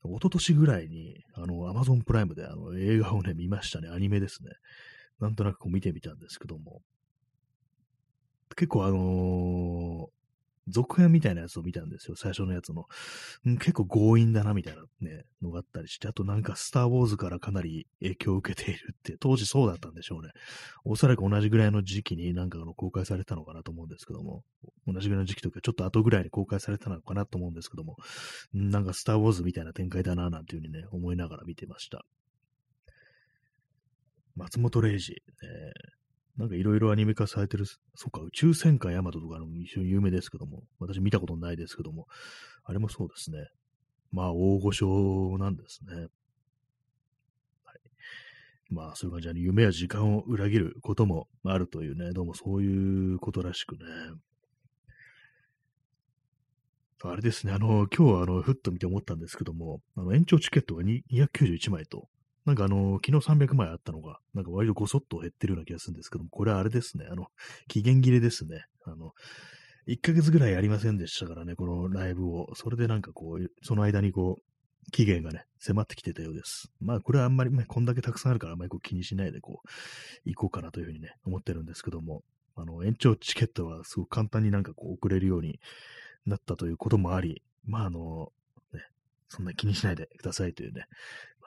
[0.05, 3.89] 一昨年ぐらいに、あの、アマゾンプライムであの映画をね、見ましたね。
[3.89, 4.51] アニメですね。
[5.21, 6.83] なんとなくこう見てみたんですけども、
[8.57, 10.09] 結構あの
[10.69, 12.87] 続編みたいなやつを見たんですよ、最初のやつの。
[13.49, 20.31] ん、結構強引だな、みたいなね、のがあったりして、あとなんかスター・ウォーズからかなり影響を受けているって、当時そうだったんでしょうね。
[20.85, 24.45] おそらく同じぐらいの時期になんかの公開されたのかなと思うんですけども、
[24.87, 27.97] 同じぐらいの時期とか、ちょっと後ぐらいに公開されたのかなと思うんですけども、
[28.53, 32.05] なんかスター・ウォーズみたいな展開だな、なんていうふうにね、思いながら見てました。
[34.37, 35.98] 松本零士、え
[36.39, 42.07] なんかいろいろアニメ化されてる、そっか、宇宙戦艦ヤマトとかの一緒に有名ですけども、私見たことないですけども、
[42.63, 43.49] あれもそうですね。
[44.13, 45.95] まあ、大御所なんですね。
[47.65, 47.81] はい。
[48.71, 53.81] まあ、そういう感じで、夢や時間を裏切ることもあるというね、どうもそういうことらしくね。
[57.03, 62.09] あれですね、あの、今日はあの、ふっと見て思ったんですけども、あの、延長チケットが291枚と
[62.45, 67.27] なんかあの、昨日300枚あったのが、なんか割とごそっと減ってるような気がするんですけども、これはあれですね、あの、
[67.69, 68.65] 期限切れですね。
[68.85, 69.13] あの、
[69.87, 72.55] 1ヶ月ぐらいやりませんでしたからね、このライブを。
[72.55, 76.71] それでなんかこう、その間にこう、期限がね、迫ってきてたようです。
[76.81, 79.69] まあ、これはあんまりね、こんだけたくさんあるから、あんまりこう気にしないでこう、
[80.25, 82.23] 行こうかなというふうにね、思ってるんですけども、
[82.55, 85.61] あの、延長チケットはすごく簡単になんかこう、送れるように
[86.27, 88.33] なったということもあり、まあ、あの、
[88.73, 88.81] ね、
[89.29, 90.87] そんな気にしないでくださいというね、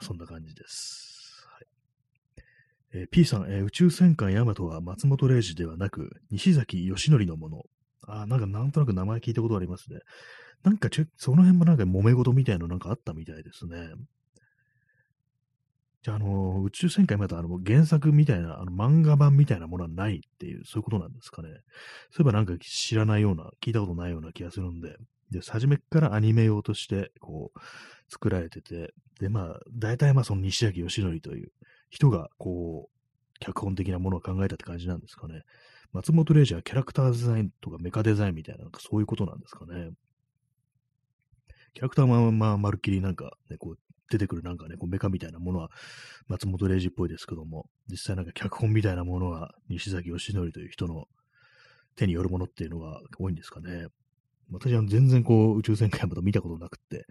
[0.02, 1.46] そんな感じです。
[1.48, 1.66] はい
[2.94, 7.64] えー、P さん、えー、宇宙戦艦ヤマトは松本零士ではなく、西崎義則のもの。
[8.08, 10.00] あなんかなんとなく名前聞いたことありますね。
[10.64, 13.90] なんかちょ、その辺もなんか揉め事みたいなのなんかあったみたいですね。
[16.04, 21.50] じゃあ、あの、宇宙戦艦ヤマトあの原作みたいな、あの漫画版みたいなものはないっていう、そういうことなんですかね。
[21.50, 21.62] そうい
[22.22, 24.96] えばなんか知らないような、聞いたことないような気がするんで、
[25.30, 27.60] で、初めからアニメ用として、こう、
[28.12, 31.52] 作られてて、で、まあ、大体まあその西崎義則という
[31.89, 35.41] 人が、こう、脚本的なものを考えたって感じなんですかね。
[35.93, 39.91] 松本零士はキャラクターデザインとかメカデザインみたいな、なんかそういうことなんですかね。
[41.74, 43.78] キャラクターはまあ、まるっきりなんかね、こう、
[44.12, 45.69] 出てくるなんかね、こうメカみたいなものは
[46.28, 51.06] 松本零士っぽいですけども、実際なんか脚本みたいなものは西崎義則という人の
[51.95, 53.88] 手によるものっていうのが多いんですかね。
[54.52, 57.06] 私は全然こう宇宙船艦ヤマト見たことなくて、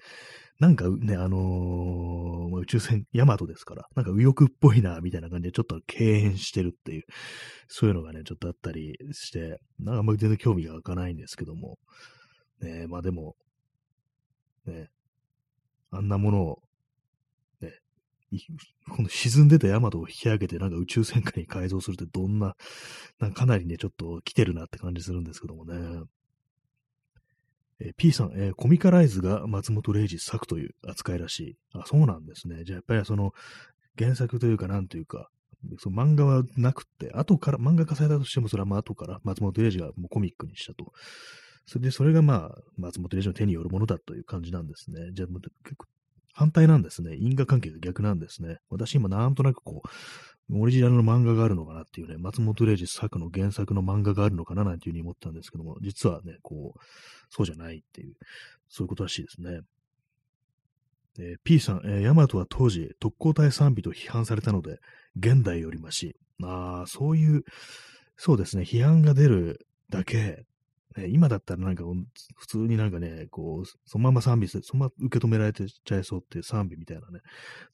[0.59, 7.05] なんかね、あのー、宇宙船ヤマトですから、なんか右翼っぽいな、みたいな感じでちょっと敬遠してるっていう、
[7.67, 11.79] そういうのがね、ちょっとあったりして、なんかあんまり全然興味が湧かないんですけども、
[12.61, 13.37] ね、まあでも、
[14.67, 14.89] ね、
[15.91, 16.59] あんなものを、
[17.63, 17.73] ね、
[18.91, 22.55] この沈んでたヤマトを引き上げてなんか宇宙戦艦に改造するってどんな、
[23.19, 26.03] なんかかなりね、ちょっと来てるなって感じするんですけどもね。
[27.81, 31.57] え、P さん、えー、コミカライズが松本零士作という扱いらしい。
[31.75, 32.65] あ、そうなんですね。
[32.65, 33.33] じゃあやっぱりその
[33.99, 35.31] 原作というかなんというか、
[35.79, 40.93] その漫画はなくて、後から、漫画化されたとしても、それはまあ後から松本零士がもうコミックにしたと。
[41.67, 45.11] それで、それがまあ、松本零士の手によるものだという感じなんですね。
[45.13, 45.87] じゃあ、結構
[46.33, 47.17] 反対なんですね。
[47.17, 48.59] 因果関係が逆なんですね。
[48.71, 49.89] 私今なんとなくこう、
[50.53, 56.81] オリジナルの漫画があるのかなっていうね、松本零士作の原作の漫画があるのかななんていうふうに思ったんですけども、実はね、こう、
[57.29, 58.15] そうじゃないっていう、
[58.69, 59.61] そういうことらしいですね。
[61.19, 64.79] えー、P さん、えー、ヤマトは当時特攻隊賛美と批判されたので、
[65.17, 66.17] 現代よりまし。
[66.43, 67.45] ああ、そういう、
[68.17, 70.45] そうですね、批判が出るだけ、
[70.97, 71.85] ね、今だったらなんか
[72.37, 77.21] 普通になんかね、こう、そのまま賛美そのまま受け止められてちゃいそうっていう賛美みたいなね、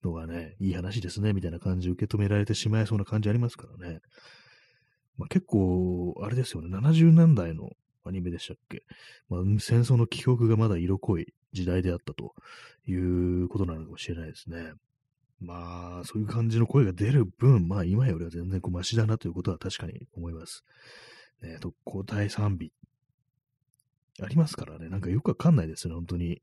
[0.05, 4.01] のがね、いい話ですね、みたいな感じ受け止められてしまいそうな感じありますからね。
[5.17, 7.71] まあ、結構、あれですよね、70年代の
[8.05, 8.83] アニメでしたっけ、
[9.29, 12.35] まあ、戦争の記憶がまだ色濃い時代であったと
[12.87, 14.73] いうことなのかもしれないですね。
[15.41, 20.65] まあ、そういう感じの声が出る分、まあ今よりは全然こうマシだなということは確かに思います。
[21.43, 22.73] ね、特攻隊賛美
[24.23, 26.43] ありますからね、なんかよくわかんないですね、本当に。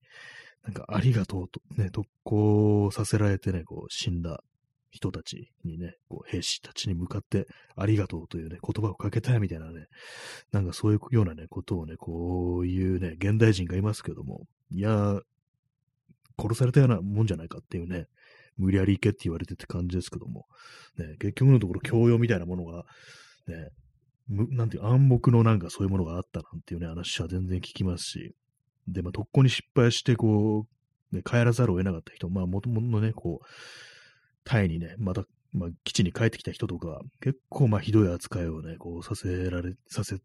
[0.64, 4.44] なんか、ありがとうと、ね、特攻させられてね、こう、死んだ
[4.94, 9.88] 人たちにね、こう兵士たちに向かってありがとうというね、言葉をかけたいみたいなね、
[10.52, 15.20] なんかそういうようなね、ことをね、こういうね、現代人がいますけども、いや、
[16.40, 18.06] 殺されたようなもんじゃないかっていうね、
[18.56, 20.46] 無理やり行けって言われてって感じですけども、
[20.98, 22.86] ね、結局のところ教養みたいなものが、
[23.48, 23.70] ね、
[24.30, 28.36] なんていう暗黙のなんかそういうものがあったなんていうね、話は全然聞きますし、
[28.88, 30.66] で、まあ、特攻に失敗して、こ
[31.12, 33.46] う、ね、帰らざるを得なかった人、まあ、もともとね、こう、
[34.44, 40.18] タイにね、また、まあ、基地に帰ってきた人とか、結構、まあ、ひどい扱いをね、こう、させられ、させ、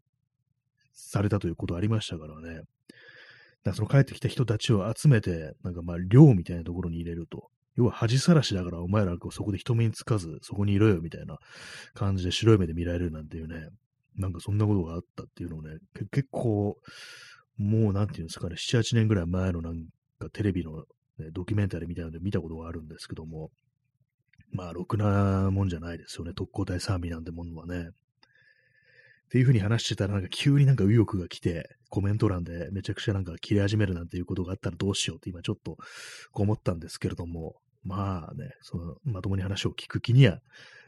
[0.93, 2.61] されたということありましたからね。
[3.63, 7.49] だその帰ってきた人たちを集めて、なんかまあ、寮みたいなところに入れると。
[7.75, 11.37] 要は恥さらしだからお前らそこで人目につかず、そこにいろよみたいな
[11.93, 13.69] 感じで白い目で見られるなんていうね、
[14.19, 15.77] なんかそんなことがあったっていうのをね、
[16.11, 16.77] 結構、
[17.57, 19.85] もうなんていうんですかね、7、8年ぐらい前のなん
[20.19, 20.83] かテレビの、
[21.17, 23.49] ね、ドキュメンタリーみたいなので見たことがあるんですけども、
[24.51, 26.33] まあ、ろくなもんじゃないですよね。
[26.33, 27.89] 特攻隊賛美なんてものはね。
[27.89, 35.77] っていうふうに話してたら、なんか急になんか右翼が来て、コメント欄でめちゃくちゃなんか切れ始めるなんていうことがあったらどうしようって今ちょっと
[36.33, 40.39] 思ったんですけれども、まあね、そのまともに話を聞く気には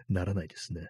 [0.10, 0.90] ならないですね。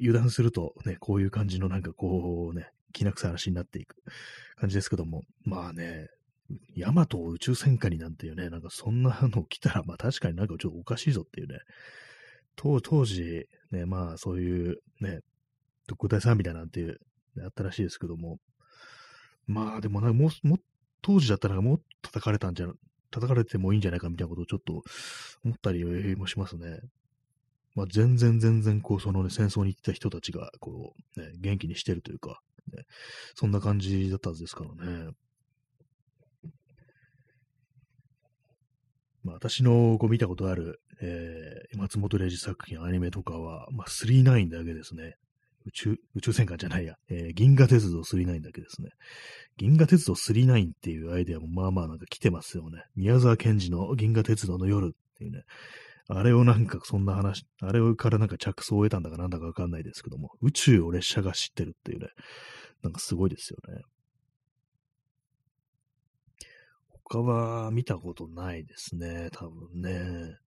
[0.00, 3.96] 油断するとね、こういう感じのなんかこうね、きな臭い話になっていく
[4.56, 6.08] 感じですけども、まあね、
[6.76, 11.58] ヤマト宇宙戦艦になんていうね、なんかそんなの来たら、まあ確かになんかちょっとおかしいぞっていうね、
[12.56, 15.20] 当当時、ね、まあそういうね、
[15.86, 16.98] 特攻隊さんみたいなんていう、
[17.36, 18.38] ね、あったらしいですけども、
[19.46, 20.58] まあでもなんかも、も
[21.00, 22.68] 当時だったらもっと叩かれたんじゃ、
[23.10, 24.82] 叩かれてもいいんじゃないかみたいなことをちょっと
[25.44, 26.80] 思ったりもしますね。
[27.74, 32.40] まあ、全然全然、こう、そのね、戦争に行った人たちが、こう、ね、元気にしてるというか、
[32.72, 32.84] ね、
[33.34, 35.10] そんな感じだったはずですからね。
[39.24, 45.16] まあ、私のこう見たことある、えー、松本零士作品、アニメとかは、まあ、39だけですね。
[45.64, 48.90] 宇宙、宇宙戦艦じゃないや、えー、銀河鉄道39だけですね。
[49.56, 52.84] 銀河鉄道39っていうアイデアもまあまあなんか来てますよね。
[52.96, 55.44] 宮沢賢治の銀河鉄道の夜っていうね。
[56.08, 62.08] あれをなんかそんな話、あれからなんか着想を得たんだかなんだかわかんないですけども、宇宙を列車が知ってるっていうね、
[62.82, 63.82] なんかすごいですよね。
[66.88, 70.38] 他は見たことないですね、多分ね。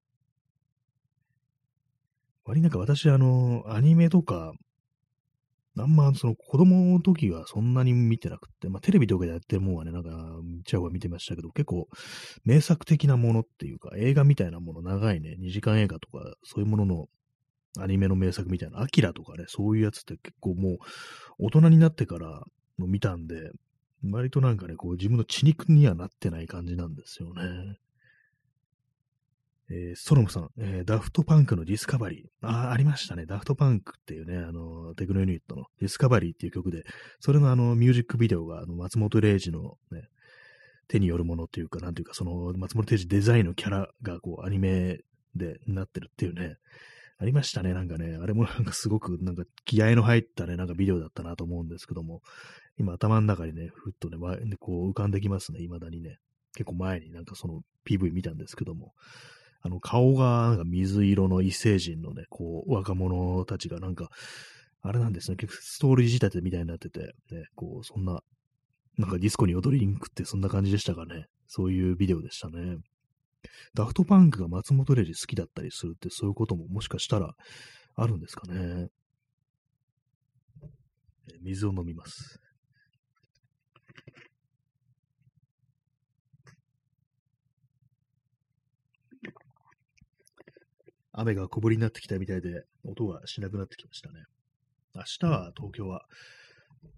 [2.44, 4.54] 割になんか私、あの、アニメとか
[5.78, 10.10] あんま、その子供の時はそんなに見てなくて、まあテレビとかでやってるもんはね、なんか、
[10.66, 11.88] ちゃうは見てましたけど、結構
[12.46, 17.08] 名作的なものっていうか、映画みたいなもの、長いね、2時間映画とか、そういうものの
[17.80, 20.78] アニメの名作みたいな、アキラとかね、そういうやつって結構もう、
[21.40, 22.44] 大人になってから
[22.80, 23.52] の見たんで、
[24.04, 27.78] 割となんかね、こう自分の血肉にはなってない感じなんですよね。
[29.70, 32.48] えー、ストロムさん、えー、ダフトパンクのディスカバリー。
[32.48, 33.26] ああ、ありましたね。
[33.26, 36.84] ダフトパンクっていうね、あの、テクノユニットのディスカバリーっていう曲で、
[37.20, 40.08] それのあの、ミュージックビデオが、あの、松本零士のね、
[40.88, 45.00] 手によるものっていうか、なんていうか、その、松本零士デザインのキャラが、こう、アニメ
[45.36, 46.58] でなってるっていうね、
[47.18, 47.74] ありましたね。
[47.74, 52.22] なんかね、あれもなんかすごく、なんか気合の入ったね、なんかビデオだったなと思うんですけども、
[52.78, 54.18] 今頭の中にね、ふっとね、
[54.60, 56.20] こう浮かんできますね、未だにね。
[56.54, 58.94] 結構前になんかその PV 見たんですけども、
[59.66, 64.10] あの、顔がなんか水色の異星人のね、こう、若者たちがなんか、
[64.82, 68.22] あれなんですね、結構ストーリー仕立てみたいになってて、ね、こう、そんな、
[69.00, 71.26] なんかディスコに踊りに行くってそんな感じでしたかね。
[71.48, 72.78] そういうビデオでしたね。
[73.74, 77.34] ダフトパンクが松本零士好きだったりするってそういうことももしかしたら
[77.96, 78.90] あるんですかね。
[81.42, 82.40] 水を飲みます。
[91.18, 94.24] 雨が小降りになってきたみたいで、音がしなくなってきましたね。
[94.94, 96.02] 明日は東京は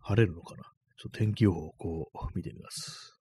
[0.01, 0.63] 晴れるのかな？
[0.97, 3.13] ちょっと天気予報をこう見てみます。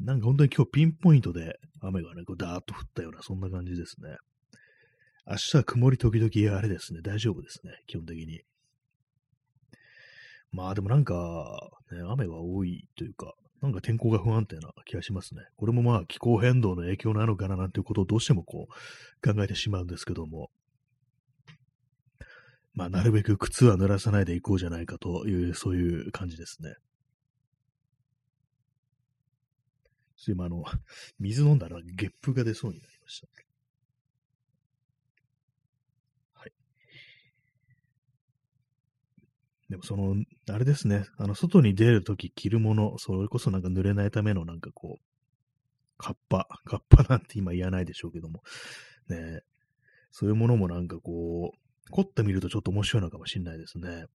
[0.00, 4.16] なんか本当に今日ピンポイントで雨がね、こうダーッと降ったような、そんな感じですね。
[5.26, 7.00] 明日は曇り時々晴れですね。
[7.02, 7.72] 大丈夫ですね。
[7.86, 8.40] 基本的に。
[10.52, 11.14] まあでもなんか、
[11.92, 15.42] ね、雨が多いというか、なんか天候が不安定な気がしますね。
[15.56, 20.50] これもまあ気候変動の影響なのかななんていうことをどうしてもこう考えてしまうんですけども、
[22.72, 26.74] まあなるべく靴は濡らさないでいこうじゃないかという、そういう感じですね。
[30.28, 30.64] 今あの、
[31.18, 33.28] 水飲んだらゲップが出そうになりました。
[39.70, 40.16] でもその、
[40.50, 45.02] あれですね、あの、外に出るとき着るもの、それこそなんか濡れないためのなんかこう、
[45.96, 48.42] カッパ、カッパなんて今言わないでしょうけども、
[49.08, 49.42] ね、
[50.10, 54.06] そういうものもなんかこう、凝ってみるとちょっと面白いのかもしれないですね。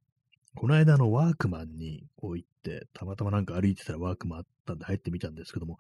[0.57, 5.79] この間、あの、ワークマンにこう行って、たまたまなんか歩いてたらワークマンあったんで入ってみたんですけども、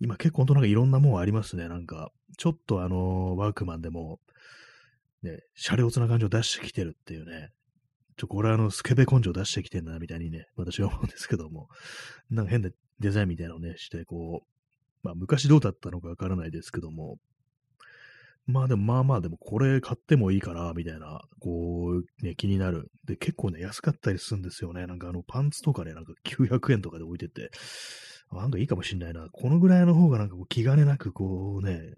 [0.00, 1.68] 今結構本当なんかいろんなもんありますね。
[1.68, 4.18] なんか、ちょっとあの、ワークマンでも、
[5.22, 7.50] ね、シャレオツな感じを出してきてるっていうね、
[8.20, 11.68] ちょ、これあの、スケベ根性出してきてんな、みたいにね、私は思うんですけども、
[12.28, 14.46] なんか変なデザインみたいなのをね、して、こう、
[15.02, 17.16] まあ、昔どうだったのかわからないですけども、
[18.46, 22.90] まあでもまあまあでもこれ買ってもいいかな、みたいな、こう、ね、気になる。
[23.06, 24.86] で、結構ね、安かったりするんですよね。
[24.86, 27.50] なんかあの、パンツとかね、なんか900円とかで置いてて、
[28.30, 29.28] なんかいいかもしんないな。
[29.32, 31.94] このぐらいの方がなんかこう気兼ねなくこうね、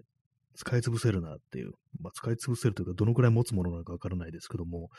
[0.55, 1.73] 使い潰せるなっていう。
[2.01, 4.89] まあ、使い潰せるというか、どのくらい持つものなのかわからないですけども、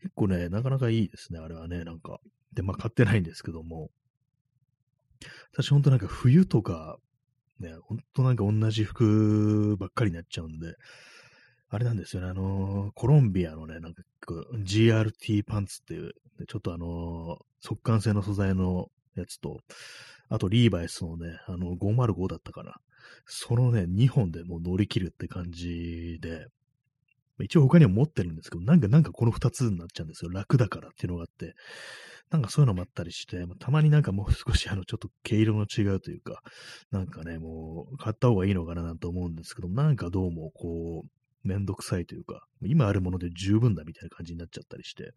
[0.00, 2.20] 結構ね、なかなかいいですね、あれはね、なんか。
[2.52, 3.90] で、まあ、買ってないんですけども、
[5.52, 6.98] 私ほんとなんか冬とか、
[7.60, 10.74] ね、ほんとなんか同じ服ばっかりになっちゃうんで、
[11.70, 14.02] あれなんですよね、あのー、コロンビアのね、なんか
[14.64, 16.12] GRT パンツっていう、
[16.46, 19.58] ちょっとあのー、速乾性の素材のやつと、
[20.30, 22.76] あとリーバイスのね、あの505だったかな。
[23.26, 26.46] そのね、2本でもう乗り切るって感じで、
[27.40, 30.30] 一応他には持ってるんですけど、なんか、なんかこの2つになっちゃうんですよ。
[30.30, 31.54] 楽だからっていうのがあって。
[32.30, 36.42] なんかそういうのもあったりして、たまになんかもう少しあの、ちょっと毛色の違うというか、
[36.90, 45.12] なんかね、もう買った方がいいのかななんて思うんですけど、なんかどうもこう、めんどくさいというか、今あるもので十分だみたいな感じになっちゃったりして、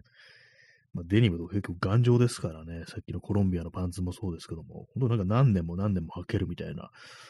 [0.94, 6.90] まあ、デニムとか結構頑丈ですからね、さっきのコロンビアのパンツもそうですけども、本当なんか何年も何年も履けるみたいな、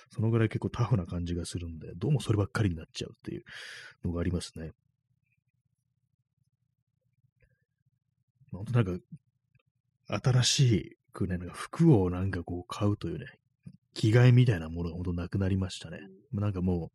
[0.10, 3.43] そのぐらい結構タフな感じがするんで、どうもそればっかりになっちゃうっていう
[4.04, 4.71] のがありますね。
[8.52, 9.00] 本当なん
[10.10, 13.26] か、新しくね、なんか服をなんかこう買うというね、
[13.93, 16.00] 着替えみたいなものが本当なくなりましたね。
[16.34, 16.89] なんかもう、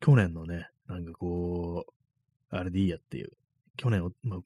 [0.00, 1.92] 去年のね、なんかこう、
[2.50, 3.30] あれでいいやっていう、
[3.76, 4.40] 去年、まあ、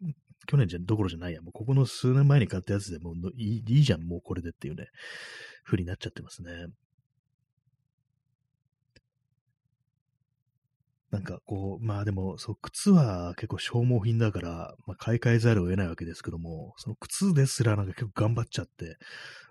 [0.47, 4.87] 去年じゃどころじゃないや、もうここの数年前に買ったやつでもういいいいじゃん、もうこれでっていうね、
[5.65, 6.67] 風になっちゃってますね。
[11.13, 18.97] なんかこう、まあでも、そう、靴は結構消耗品だから、まあ、買い替えざるを得ないわけですけども、その靴ですらなんか結構頑張っちゃって、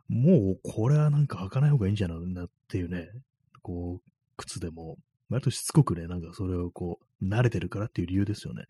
[0.09, 3.09] もうこれはなんか履かない方がいいんじゃないなっていうね、
[3.61, 4.97] こう、靴でも、
[5.31, 8.65] 割としつこくね、なんかそれをこう、慣れてるからっていう理由ですよね。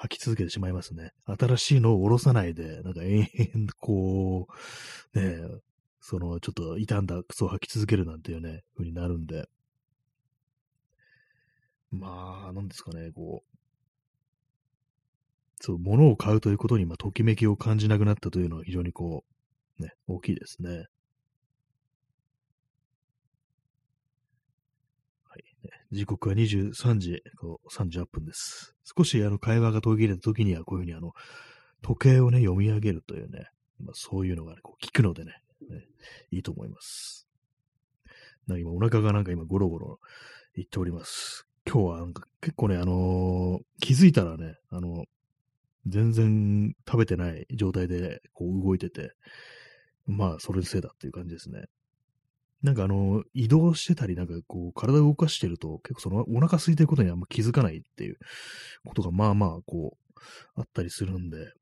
[0.00, 1.12] 履き続けてしまいますね。
[1.26, 4.46] 新しいのを下ろさないで、なんか延々こ
[5.14, 5.38] う、ね、
[6.00, 9.48] そのちょっと傷んだ靴を履き続けるなんていうね、風になるんで。
[11.90, 13.56] まあ、なんですかね、こう、
[15.60, 19.24] そう、物を買うということに、まあ、ときめきを感じなくなったというのは非常にこ
[19.78, 20.86] う、ね、大きいですね。
[25.94, 27.22] 時刻は23時
[27.70, 28.74] 38分です。
[28.84, 31.12] 少しあの会話が途切れた時にはこういうふうにあの
[31.82, 33.46] 時計をね、読み上げるというね、
[33.78, 35.86] まあ、そういうのが、ね、こう聞くのでねね、
[36.32, 37.28] いいと思います。
[38.48, 40.00] なんか今お腹がなんか今ゴロゴロ
[40.56, 41.46] 言っております。
[41.64, 45.04] 今日はなんか結構ね、あのー、気づいたらね、あの、
[45.86, 49.12] 全然食べてない状態でこう動いてて、
[50.06, 51.66] まあそれのせいだっていう感じですね。
[52.64, 58.16] なんかあの、移動してたり、なんかこう、体を動かしてると、結構そのお腹空いてることにあんま気づかないっていう
[58.86, 60.20] ことが、まあまあ、こう、
[60.56, 61.52] あったりするんで、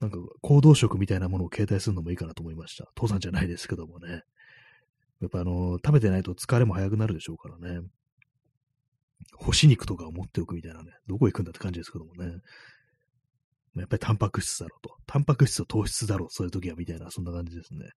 [0.00, 2.90] なんか行動食みたいなものを携帯するのもいいかなと思いました。
[2.96, 4.24] 父さんじゃないですけどもね。
[5.20, 7.86] やっぱあの、食べてないと疲れも早くなるでしょうからね。
[9.36, 10.90] 干し肉とかを持っておくみたいなね。
[11.06, 12.40] どこ行くんだって感じですけどもね。
[13.76, 14.96] やっぱりタンパク質だろうと。
[15.06, 17.90] タンパク質と糖質だろう、そういう時はみたいな、そんな感じですね。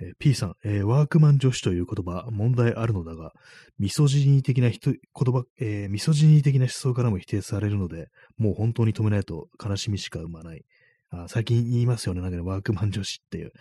[0.00, 3.32] えー、P さん、えー、ワークマン女子という言葉、問題あるのだが、
[3.78, 10.64] ミソジニー的な人言葉、えー、ミソジニー的な思想からも否定されるので、もう本当に止めないと悲しみしか生まない。
[11.10, 13.52] あ最近言いますよね、なんかね、ワークマン女子っていう。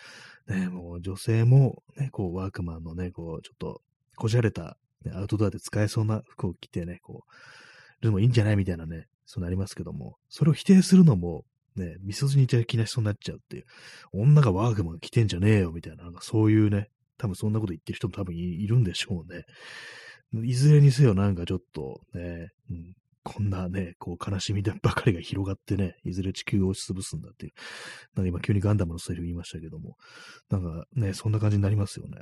[0.47, 3.81] ね、もう女性も、ね、こう、ワークマンのね、こう、ちょっと、
[4.15, 13.65] こじゃれた、ね、アウトドアで使えそうな服を着てね、こう、でもいいんじゃないみたいなね、そうなりますけども、それを否定するのも、ね、ミソジニ的な人になっちゃうっていう、
[14.13, 19.43] 女がワークマン着てんじゃねえよみたいな、なんかそういうね、多分そんなこと言ってる人も多分いるんでしょうね。
[20.43, 22.93] いずれにせよなんかちょっとね、うん、
[23.23, 27.53] こんなね、こう悲しみばかりが広がってね、いずれ地球を押しつぶすんだっていう。
[28.15, 29.95] なんか今急にガンダムのセリフ言いましたけども、
[30.49, 32.21] なんかね、そんな感じになりますよね。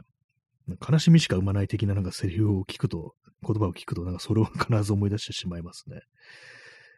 [0.89, 3.15] 悲しみしか生まない的ななんかセリフを聞くと、
[3.45, 5.99] 言葉を聞くと、なんかそれを必ず思い出してしまいますね。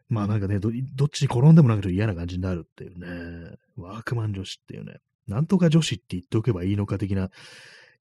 [0.07, 3.57] まあなんかねど、どっちに転んでもなんか嫌な感じになるっていうね。
[3.75, 4.99] ワークマン女子っていうね。
[5.27, 7.31] なんとか女子って言っておけばいいのか的な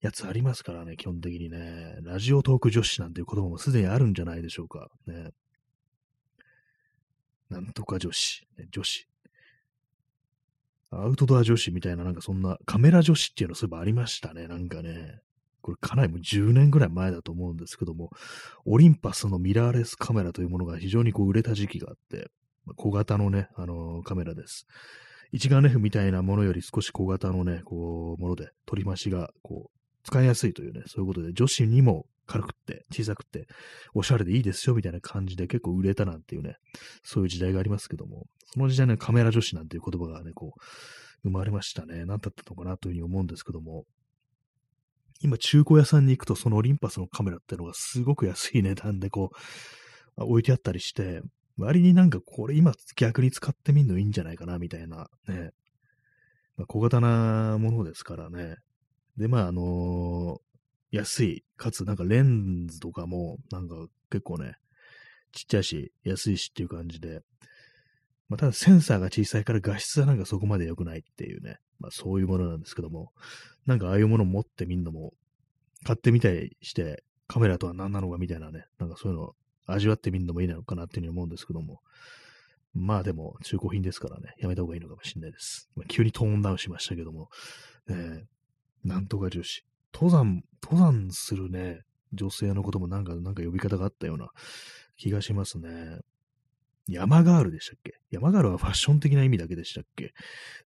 [0.01, 1.97] やつありますからね、基本的にね。
[2.03, 4.89] ラジオトーク女子なんていう言葉もすでにあるんじゃないでしょうか。
[5.07, 5.31] ね。
[7.49, 9.07] なんとか女子、ね、女子。
[10.91, 14.47] アウトドア女子みたいな、なんかそんなカメラ女子っていうのそういえばありましたね。
[14.47, 15.19] なんかね。
[15.65, 18.11] これかなりもう10年ぐらい前だと思うんですけども、
[18.65, 22.29] オリンパスのミラーレスカメラというものが非常にこう売れた時期があって、
[22.75, 24.67] 小型のね、あのー、カメラです。
[25.31, 33.47] 一眼レフみたいなものより少し小型のね、こう、もので、取り増しが、こう、使いやすいというね、そういうことで、女子にも軽くって、小さくって、
[33.95, 36.57] おしゃれでいいですよ、みたいな感じで結構売れたなんていうね、
[37.01, 40.59] そういう時代がありますけども、その時代ね、カメラ女子なんていう言葉がね、こう、
[41.23, 42.05] 生まれましたね。
[42.05, 43.85] 何だったのかなというふうに思うんですけども、
[45.25, 49.31] 今、中古屋さんに行くと、そのオリンパスのカメラってのがすごく安い値段でこ
[50.17, 51.21] う、置いてあったりして、
[51.57, 55.51] 割になんかこれ今逆に使ってみるのいいんじゃないかな、みたいなね。
[56.57, 58.55] まあ、小型なものですからね。
[59.17, 63.75] で、まあ、あのー、安い、かつなんかレンズとかも、なんか
[64.11, 64.55] 結構ね、
[65.31, 67.21] ちっちゃいし、安いしっていう感じで、
[68.29, 73.11] まあ、ただセンサーが小さいから画質はなんかそこまで良くないっていうね、まあそういうものなんですけども、
[73.65, 75.13] なんかああいうものを持ってみんのも、
[75.83, 79.35] 買ってみたりして、カメラとは何なのかみたいなね、なんかそういうのを
[79.65, 81.81] 味わってみるのもいいのかなっていうふうに思うんですけども、
[82.73, 85.69] まあでも中古品ですからね、やめた方がいいのかもしれないです。
[85.75, 87.29] まあ、急にトーンダウンしましたけども、
[87.89, 89.63] えー、なんとか重視。
[89.93, 91.81] 登山、登山するね、
[92.13, 94.29] 女性のこともなんか、なんか呼び方があったような
[94.97, 95.99] 気がしますね。
[96.87, 97.93] 山ガールでしたっけ？
[98.11, 100.13] 山ガールはファッション的な意味だけでしたっけ？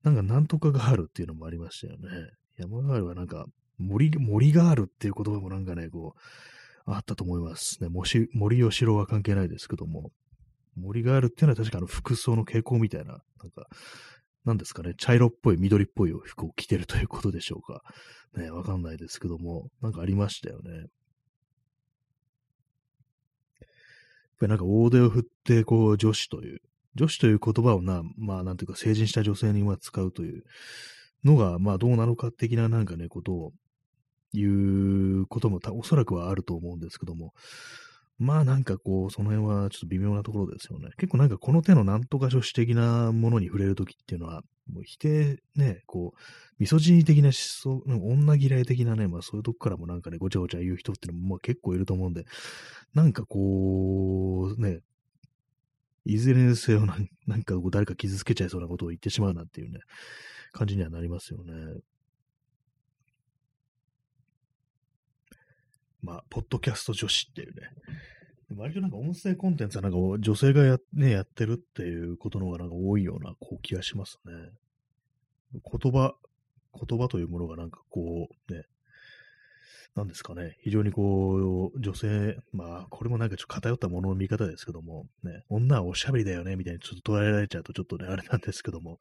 [0.03, 2.09] なんかなんとかガールっていうのもありましたよね。
[2.59, 3.47] 山ガールはなんか
[3.79, 6.21] 森、森ガールっていう言葉もなんかね、こう、
[6.87, 7.89] あったと思いますね。
[7.89, 10.11] 森、森吉郎は関係ないですけども、
[10.75, 13.69] 森ガールっていうのは確かあの服装の傾向みたいな、なんか、
[14.45, 17.83] なんですかね、茶色っぽい、緑っぽい服を着てるということでしょうか。
[18.37, 20.71] ね、わかんないですけども、なんかありましたよね。
[20.71, 20.87] やっ
[24.41, 26.61] ぱりなんか大手を振って、こう、女子という、
[26.95, 30.45] 女子という言葉をな、まあ、なんていうか、成人した女性には使うという
[31.25, 33.53] のが、まあ、どうなのか的ななんかね、ことを
[34.33, 37.33] 言うこともおそらくはあると思うんですけども、
[38.19, 40.91] まあなんかこう、その辺はちょっと微妙なところですよね。
[40.99, 44.43] 結構なんかこの手のなんとか女子的なものに触れるときっていうのは、
[44.73, 46.19] もう否定ね、こう、
[46.59, 52.27] ミソジニ的な思想、女嫌い的なね、まあそういうとこからもなんかね、ごちゃごちゃ言う人っていうのも結構いると思うんで、
[52.93, 54.81] なんかこう、ね、
[56.05, 59.79] いずれにせよなんなんか誰か傷つけちゃいそうなことを言ってしまうなっていうね、
[60.59, 61.53] 感じにはなりますよね。
[66.03, 67.69] まあ、ポッドキャスト女子っていうね、
[68.57, 74.33] 割となんか音声コンテンツはなんか女性がや,、ね、やってるっていうことの方がなんか多いようなこう気がしますね。
[75.53, 76.15] 言葉、
[76.75, 78.65] 言葉というものがなんかこうね、
[79.95, 89.01] なんですかね、非常にこう、女性、まあ、これもなんかちょっと偏ったものの見方ですけども、ね、女はおしゃべりだよね、みたいにちょっと捉えられちゃうとちょっとね、あれなんですけども、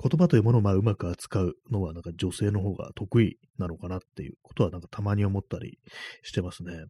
[0.00, 5.78] 言葉というものをまあうまく扱うのはなんか女性の方が得意なのかなっていうことはなんかたまに思ったり
[6.22, 6.84] してますね。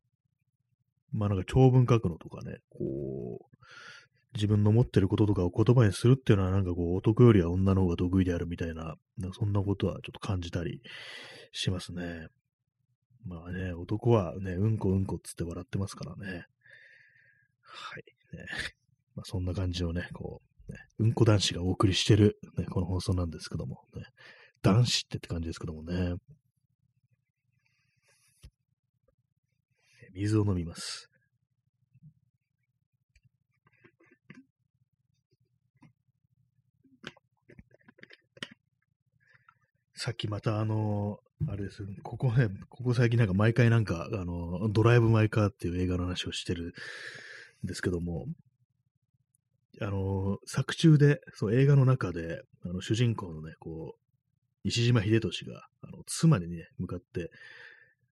[1.13, 3.57] まあなんか長文書くのとかね、こう、
[4.35, 10.83] 自分の持ってることとかを言葉にするっていうのはなんかこう男よりは女の方が得意であるみたいな、なそんなことはちょっと感じたり
[11.53, 12.27] しますね。
[13.25, 16.47] まあね、男はね、うんこうんこっつって笑ってますからね。
[17.63, 18.05] はい。
[18.37, 18.45] ね、
[19.15, 24.05] まあそんな感じをね、こう、ね、うんこ男子がお送りしてる、ね、この放送なんですけども、ね、
[24.63, 26.15] 男子ってって感じですけどもね。
[30.15, 31.09] 水を飲みます。
[39.95, 46.75] さっきまたあの、あれです、ここね、ここ最近なんか毎回なんか、あの、ドライブ・マイ・カーっていう映画の話をしてる
[47.65, 48.27] んですけども、
[49.81, 54.01] あの、作中で、そう映画の中で、あの主人公のね、こう、
[54.65, 57.31] 西島秀俊が、あの妻にね、向かって、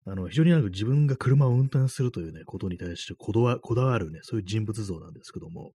[0.06, 5.72] あの、非常になんか自分が車を運転するというね、ことに対してこだわこだわるね、そういう人物像なんですけども、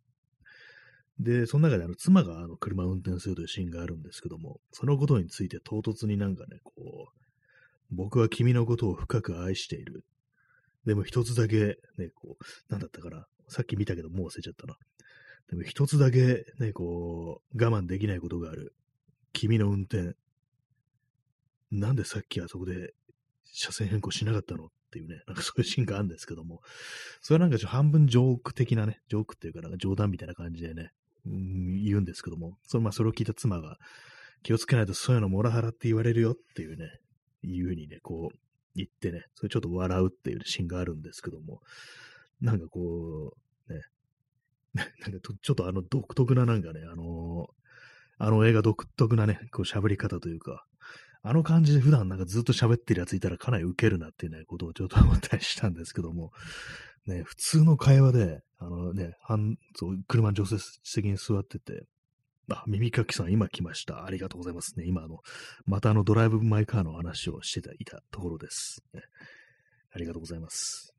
[1.18, 6.72] で、その中であの妻があの車を運転するというシーンがあるんですけども、そのことについて唐突になんかね、こ
[7.08, 7.20] う、
[7.90, 10.04] 僕は君のことを深く愛している。
[10.86, 13.26] でも一つだけ、ね、こう、なんだったかな。
[13.48, 14.76] さっき見たけどもう忘れちゃったな。
[15.48, 18.74] でも一つだけ、ね、こう、我慢できないことがある。
[19.32, 20.14] 君の運転。
[21.70, 22.94] なんでさっきあそこで
[23.44, 24.66] 車線変更しなかったの？
[24.66, 26.62] っていうね、なんかそういうシーンがあるんですけども、
[27.20, 30.90] それはなんかちょっと半分ジョーク的なね、ジョークっていうかなんか冗談みたいな感じでね、
[31.26, 33.76] うん、言うんですけども、それ,、まあ、それを聞いた妻が、
[34.42, 36.86] 気をつけないとそういうのモラハラって言われるよっていうね、
[37.42, 38.38] いうふうにね、こう
[38.74, 41.60] 言ってね、それちょっと笑うっていうシーンがあるんですけども、
[42.40, 43.34] なんかこ
[43.68, 43.80] う、ね、
[44.74, 47.48] なんかちょっとあの独特ななんかね、あの
[48.18, 50.66] あの映画独特なね、こう喋り方というか、
[51.22, 56.32] あの感じで普段なんかずっと喋ってるやついたらかなりウケるなっていうね、ことをちょっと思ったりしたんですけども、
[57.06, 59.14] ね、普通の会話で、あのね、
[60.06, 61.84] 車の助手席に座ってて、
[62.58, 64.04] あ、耳かきさん今来ました。
[64.04, 64.84] ありがとうございますね。
[64.86, 65.18] 今あの、
[65.66, 68.82] またあのドライブマイカーの話をしていたところです。
[68.94, 69.02] ね、
[69.92, 70.94] ありがとうございます。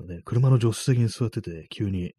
[0.00, 2.14] ね、車の助手席に座ってて、急に、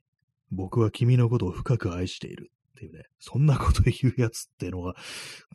[0.51, 4.95] 僕は君のことを深く愛しているっていうね、そんなこと言うやつっていうのが、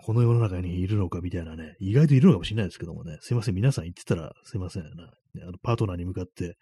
[0.05, 4.91] この世の中にいるのかみたいなね、意外といるのかもしれないですけどもね、すいません、皆さん言ってたらすいません、ね、
[5.43, 6.57] あのパートナーに向かって、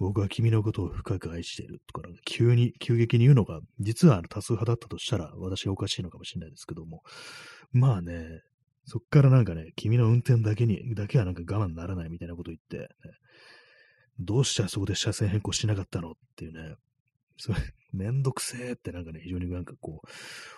[0.00, 7.02] 僕は君のことを深く愛しているとか、急に、急激に言うのが、実は多数派だったとしたら、私がおかしいのかもしれないですけども、
[7.70, 8.40] まあね、
[8.86, 12.86] そっからなんかね、君の運転だけに、だけはなんか我慢ならないみたいなこと言って、ね、
[14.18, 16.76] どうしてあそこで車線変更しなかったのっていうね、
[17.36, 17.58] それ、
[17.92, 20.08] めんどくせえってなんかね、非常になんかこう、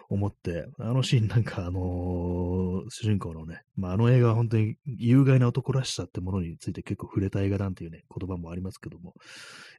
[0.09, 9.15] 思って、あのシーンなんかあのー、主人公のね、まあ、あの映画は本当に有害な男らしさってものについて結構触れた映画なんていうね、言葉もありますけども、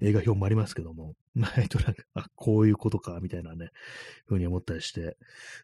[0.01, 3.69] 映画表もありますけども、ないとなんか、あ、こういうことか、みたいなね、
[4.25, 5.17] ふうに思ったりして、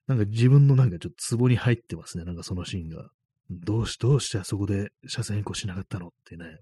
[0.08, 3.10] なんか自分のなんかちょっとツボに入ってますね、なんかそのシーンが。
[3.52, 6.60] どうし、どうしてあそこで車線変更しなかったのってね、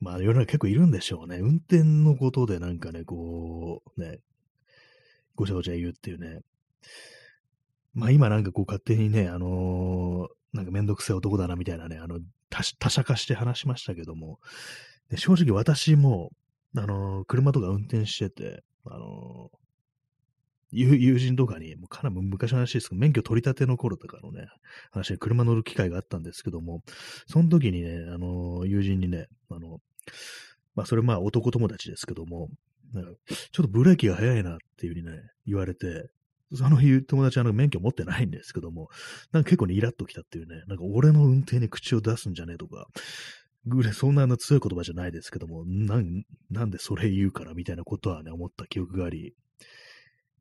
[0.00, 1.38] まあ世の中結構いるんでしょうね。
[1.38, 4.18] 運転のことでなんかね、こう、ね、
[5.34, 6.40] ごちゃごちゃ言うっていうね。
[7.94, 14.40] まあ今なんかこう勝手にね、あのー、なんかめんどくせえ男だなみたいなね、あの、他者化して話しましたけども、
[15.10, 16.30] で正直私も、
[16.76, 19.60] あのー、車とか運転してて、あのー、
[20.72, 24.46] 友人とかに、もうかなり昔の話ですけど、免許取り立ての頃とかのね、
[24.92, 26.82] 話で車乗る機会があったんですけども、
[27.26, 29.80] その時にね、あの、友人にね、あの、
[30.74, 32.48] まあ、それまあ男友達ですけども、
[32.92, 33.10] なんか
[33.52, 36.10] ちょっとブレーキが早いなっていうふうにね、言われて、
[36.52, 38.88] その友達はなんか免許持ってないんですけども、
[39.32, 42.86] なんか結構にイラッときたっていうね、なんか俺の運転に口を出すんじゃねえとか、
[43.66, 49.34] ぐらいそんなの強い言葉じゃないですけども、なん、なんでそれ言うからみたいなことはね、思った記憶があり、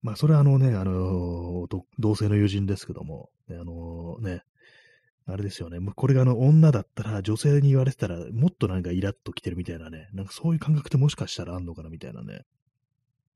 [0.01, 1.67] まあ、それはあのね、あの、
[1.99, 4.41] 同性の友人ですけども、あのね、
[5.25, 5.79] あれですよね。
[5.95, 10.09] これがあの女だったら、女性に言われてたら、もっとなんかイラッと来てるみたいなね。
[10.13, 12.45] なんかそういう感覚ってもしかしたらあんのかなみたいなね。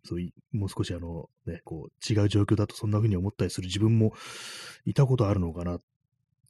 [0.03, 4.13] そういう、もう少しあの、ね、こう、違う状況だとそんな風に思ったりする自分も
[4.85, 5.79] いたことあるのかな。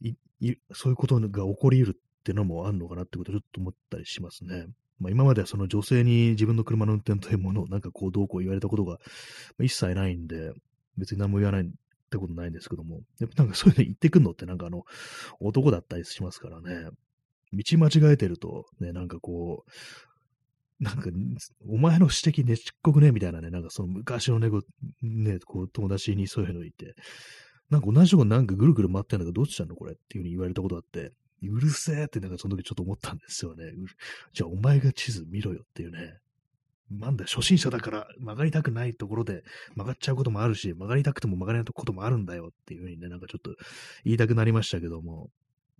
[0.02, 4.68] い、いそういうことが起こり得るってのもあるのかなってことをちょっと思ったりしますね。
[5.00, 9.00] まあ、今まではその女性に自分の車の運転というものをなんかこうどうこう言われたことが
[9.60, 10.54] 一切ないんで、
[10.98, 11.70] 別に何も言わない
[12.18, 14.84] ったことないんですけども、やっぱなんかそういうの言ってくんのってなんかあの、
[15.40, 16.90] 男だったりしますからね。
[17.52, 21.10] 道間違えてると、ね、なんかこう、なんか、
[21.68, 24.64] お前の指摘ねちっこくねみたいなね、なんかその昔のね、こう、
[25.02, 26.96] ね、こう友達にそういうの言って、
[27.70, 31.12] なんか同じとこなんかぐるぐる回ってんだけど、どっちなのこれっていう風に言われたことあって、
[31.42, 33.66] うるせえってなんかその時ちょっと思ったんですよね。
[34.34, 36.18] じゃあお前が地図見ろよっていうね。
[36.92, 39.44] なんだ、初心者だから曲がりたくないところで
[39.76, 43.52] 曲がっちゃうこともあるし、曲がりたくても曲がれないこともあるんだよっていうふうにね、なんかちょっと
[44.04, 45.30] 言いたくなりましたけども、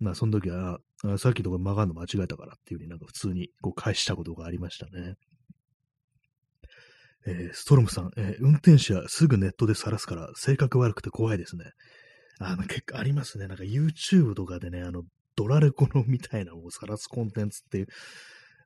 [0.00, 5.14] まあその時は、あさっきとこ曲がるの間違えたからっていうふうになんか普通にこう返したことがありましたね。
[7.26, 11.64] えー、ストロムさん、えー、運転手はすぐネットで晒すから性格悪くて怖いですね。
[12.38, 13.46] あの、結構ありますね。
[13.46, 15.04] なんか YouTube とかでね、あの、
[15.36, 17.86] ドラレコのみたいなのを晒すコンテンツっていう、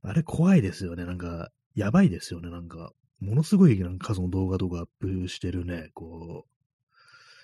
[0.03, 1.05] あれ怖いですよね。
[1.05, 2.93] なんか、やばいですよね、なんか。
[3.21, 6.51] ものすごいなんか数の動画とかアップしてるね、こう、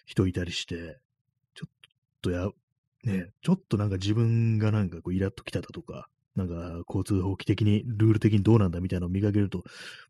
[0.07, 0.99] 人いたりして、
[1.55, 1.72] ちょっ
[2.22, 2.49] とや、
[3.05, 9.64] ね、ちょっとなんか自分がなんかこうイラッときただとか、なんか交通法規的に、ルール的にどうなんだみたいなのを見かけると、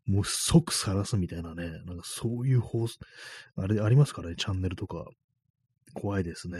[0.05, 2.99] もう即晒すみたいなね、なんかそういう放送、
[3.57, 5.05] あれありますからね、チャンネルとか。
[5.95, 6.59] 怖いですね。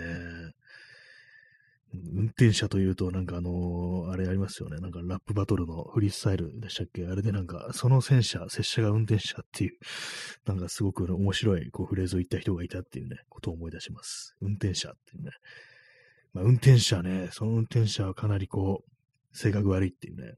[2.14, 4.78] 運転者というと、なんかあのー、あれありますよね。
[4.78, 7.06] なんかラップバトルのフリースタイルでしたっけ？
[7.08, 9.72] あれでなんか、その戦車、拙者が運転者っていう、
[10.46, 14.36] なんかすごく面白いこうフレーズを言った人がいたっていうね、ことを思い出します。
[14.41, 15.32] 運転者っていうね。
[16.34, 20.34] まあ、運転者ね、その運転者はかなりこう、性格悪いっていうね。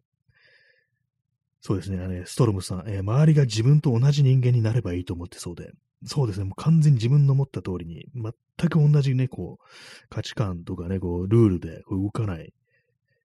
[1.60, 5.72] そうですね、ねストロムさん、えー、周りが自分と同じ人間になればいいと思ってそうで、
[6.06, 9.66] そうですね、もう完全に自分の思った通りに、全く同じね、こう、
[10.10, 12.54] 価値観とかね、こう、ルールで動かない、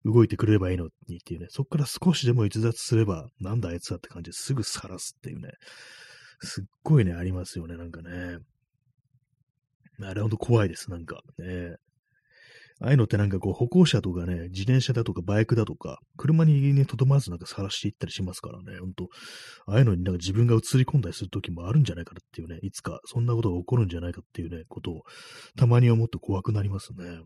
[0.04, 5.50] 動いてくれればいいのにっていうね、そこから少しでも逸脱すれば、なんだあいつだって感じですぐ晒すっていうね、
[6.40, 8.38] すっごいね、ありますよね、なんかね。
[10.00, 11.76] あれほんと怖いです、なんかね。
[12.80, 19.08] ああいうのってなんかこう歩行者とかね、自転車だとかバイクだとか、車にね、とどまらずなんか晒していったりしますからね、ほんと、
[19.66, 25.02] ああいうのになんか自分が映り込んだりする時もあるんじゃないかっていうね、いつかそんなことが起こるんじゃないかっていうね、ことを
[25.56, 27.22] たまに思って怖くなりますね。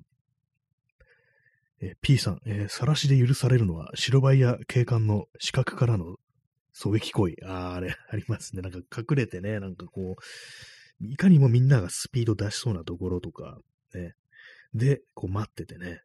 [1.81, 6.17] え、P さん、えー、晒しで許されるのは白バイや警官の視覚からの
[6.75, 7.35] 狙撃行為。
[7.45, 8.63] ああ、あれ、ありますね。
[8.63, 13.59] なんか隠れてね、なんかこう、いかにもみんながスピード出しそうなところとか、
[13.95, 14.15] ね、
[14.77, 16.03] で、こう待っててね、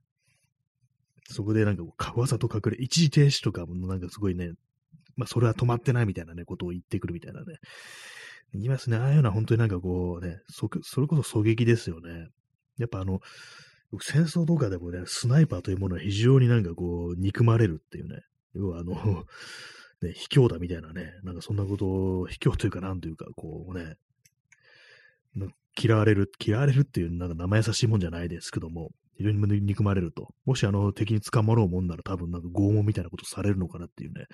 [1.30, 4.52] そこでなんかこう、わざと隠れ、一時停止とかもなんかすごいね、
[5.16, 7.58] まあそれは止まってないみたいなね、ことを言ってくるみたいなね。
[8.54, 8.98] 言いますね。
[8.98, 12.28] ああいうのは本当になんかこうね、そそれこそ狙撃ですよね。
[12.78, 13.22] やっぱあの、
[14.00, 18.22] 戦争とかでもね、スナイパーというものは非常になんかこう、憎まれるっていうね。
[18.54, 19.26] 要はあの、
[20.02, 21.86] ね、卑怯だみたいなね、なんかそんなこと
[22.22, 23.96] を、卑怯というかなんというか、こうね、
[25.80, 30.34] 嫌われる、嫌われるっていう、なんか生優しいもんじゃないですけども、非常に憎まれると。
[30.46, 34.26] もしあの敵に捕まろうもんなら多分なんか拷問みたいなことされるのかなっていうね、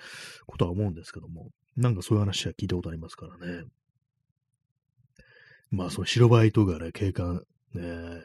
[0.46, 3.64] ことは思うんですけども、なんかそういう話は聞いたことありますからね。
[5.70, 7.42] まあその白バイとかね、警官、
[7.74, 8.24] ね、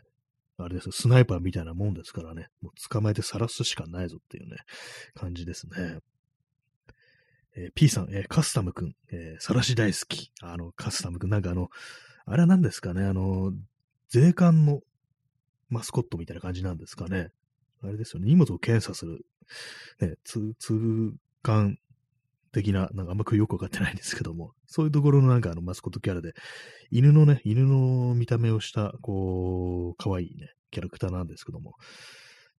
[0.58, 4.58] あれですスナイパーみたいなもんですからね、もう捕まえて晒すしかないぞっていうね、
[5.14, 6.00] 感じですね。
[7.56, 10.32] えー、P さん、えー、カスタムくん、えー、さらし大好き。
[10.42, 11.70] あの、カスタムくん、なんかあの、
[12.26, 13.54] あれは何ですかね、あの、
[14.10, 14.82] 税関の
[15.70, 17.32] マスコットみたいな感じなんですかね？
[17.84, 19.26] あれですよね、荷物を検査する、
[20.00, 21.78] ね、通、通関
[22.52, 26.34] 的な、なんかあんまよくわかってないんですけども、そういうところのなんかあのマスコットキャラで、
[26.92, 31.74] 犬のね、犬の見た目をした、こう、可愛いね、キャラクターなんですけども、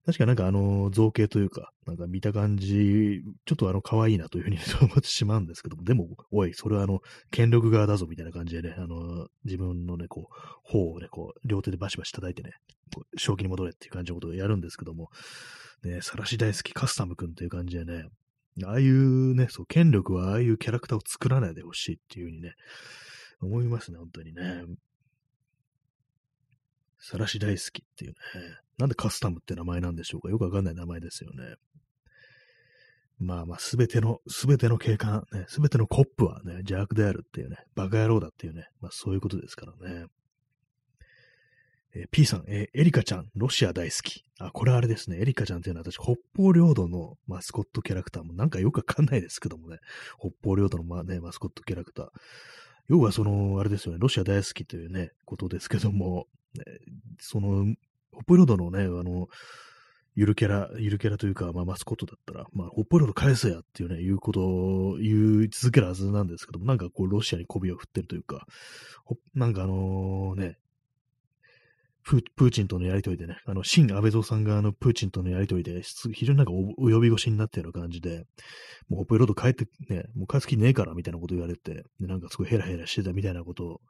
[0.06, 7.00] 確かなんかあの造形というか、なんか見た感じ、ちょっとあの可愛いなというふうに 思ってしまうんですけども、でも、おい、それはあの、
[7.30, 12.52] 権力側だぞみたいな感じでね、あの、自分のね、こう、頬をね、こう、両手でバシバシ叩いてね、
[13.16, 15.10] 正気に戻れっていう感じのことをやるんですけども、
[15.82, 18.08] ね、さらし大好きカスタムくんっていう感じでね、
[18.64, 22.52] ああいうね、そう、権力はああいうキャラクターを作らないでほしいっていうふうにね、
[23.40, 24.64] 思いますね、本当にね。
[27.04, 28.16] さらし大好きっていうね。
[28.78, 31.56] なんでカスタムって名前なんでしょうかよくわかんない名前ですよね。
[33.18, 40.06] まあまあ、すべての、すべての警官、ね、すべてのコップはね、邪悪であるっていうね、バカ野郎だっていうね、まあそういうことですからね。
[41.94, 44.24] えー、P さん、えー、エリカちゃん、ロシア大好き。
[44.40, 45.18] あ、これあれですね。
[45.20, 49.76] エリカちゃんっていうのは私、北方領土のマスコットキャラクターもなんかよくわかんないですけどもね。
[50.18, 52.08] 北方領土の、まね、マスコットキャラクター。
[52.88, 56.26] 要はその、あれですよね、ロシア大好きというね、ことですけども、
[57.18, 57.74] その、
[58.12, 59.28] ホップロードのね、あの、
[60.14, 68.46] ゆるキャラ、ゆるキャラというか、まあ、マスコットだったら、まあ、ホップロード返せやっていうね、いうことを言い続けるはずなんですけども、なんかこう、ロシアに媚びを振ってるというか、
[69.34, 70.56] なんかあのね、
[72.04, 78.26] プーチンとのやりとりでね、あの、新安倍蔵さんがあの、プーチンとのやりとりで、非常になんかお呼び越しになったような感じで、
[78.88, 83.80] もうホップロード帰って、ね、もう帰す気ねえからみたいなこと言われて、でなんかすごいヘラヘラしてたみたいなこと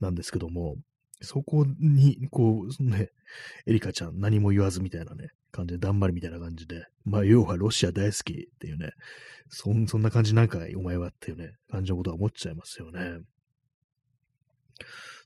[0.00, 0.74] なんですけども、
[1.20, 3.10] そこに、こう、ね、
[3.66, 8.92] エリカちゃん何も言わずみたいなね、感じで、だんまりみたいな感じで、まあ、要はロシア大好きっていうね、
[9.48, 13.20] そんそんな感じなんかお前はっていうね、感じのことは思っちゃいますよね。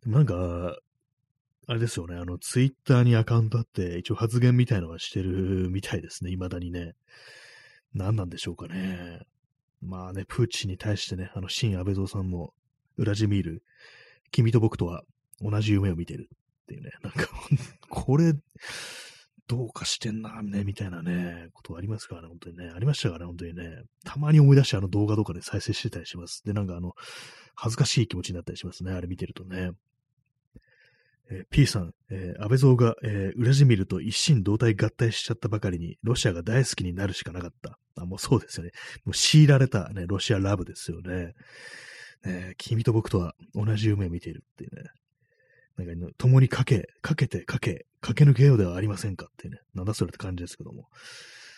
[0.03, 0.77] でもなんか、
[1.67, 6.93] あれですよね、あの、ツイッターにアカウントあって、一応発言みたいのはしてるみたいですね、未だにね。
[7.95, 9.21] 何なんでしょうかね。
[9.81, 12.53] まあね、プーチンに対してね、あの、新安倍蔵さんも、
[12.97, 13.63] ウラジミール、
[14.31, 15.05] 君と僕とは
[15.41, 17.29] 同じ夢を見てるっていうね、なんか、
[17.89, 18.35] これ、
[19.47, 22.71] どうかしてんな、ね、みたいなね、ことありますからね、本当にね。
[22.75, 23.83] ありましたからね、本当にね。
[24.05, 26.43] たまに思い出してあの動画とかで再生してたりします。
[26.45, 26.95] で、なんかあの、
[27.55, 29.73] 恥ずかしい気持ちになったりしますね、あれ見てるとね。
[31.31, 37.79] えー、P さん、えー、安倍蔵が、えー、ウラジミルと一心同体合体しちゃったばかりに、ロシアが大好きになるしかなかった。
[37.97, 38.73] あ、もうそうですよね。
[39.05, 41.35] もう強いられたね、ロシアラブですよね。
[42.25, 44.91] ね君と僕とは同じ夢を見ているっていうね。
[45.77, 50.89] なんか、共にかけ、かけて、かけ、駆け抜けようではありませんかってね、なんだそれって感じですけども。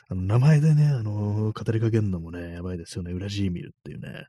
[0.09, 3.13] あの、名前でね、あのー、語りかけるのもね、やばいですよね。
[3.13, 4.27] ウラジーミルっていうね。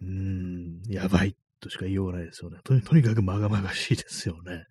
[0.00, 2.58] うーん、やばいとしか言いようがないですよね。
[2.64, 4.64] とにとにかくまがまがしいですよね。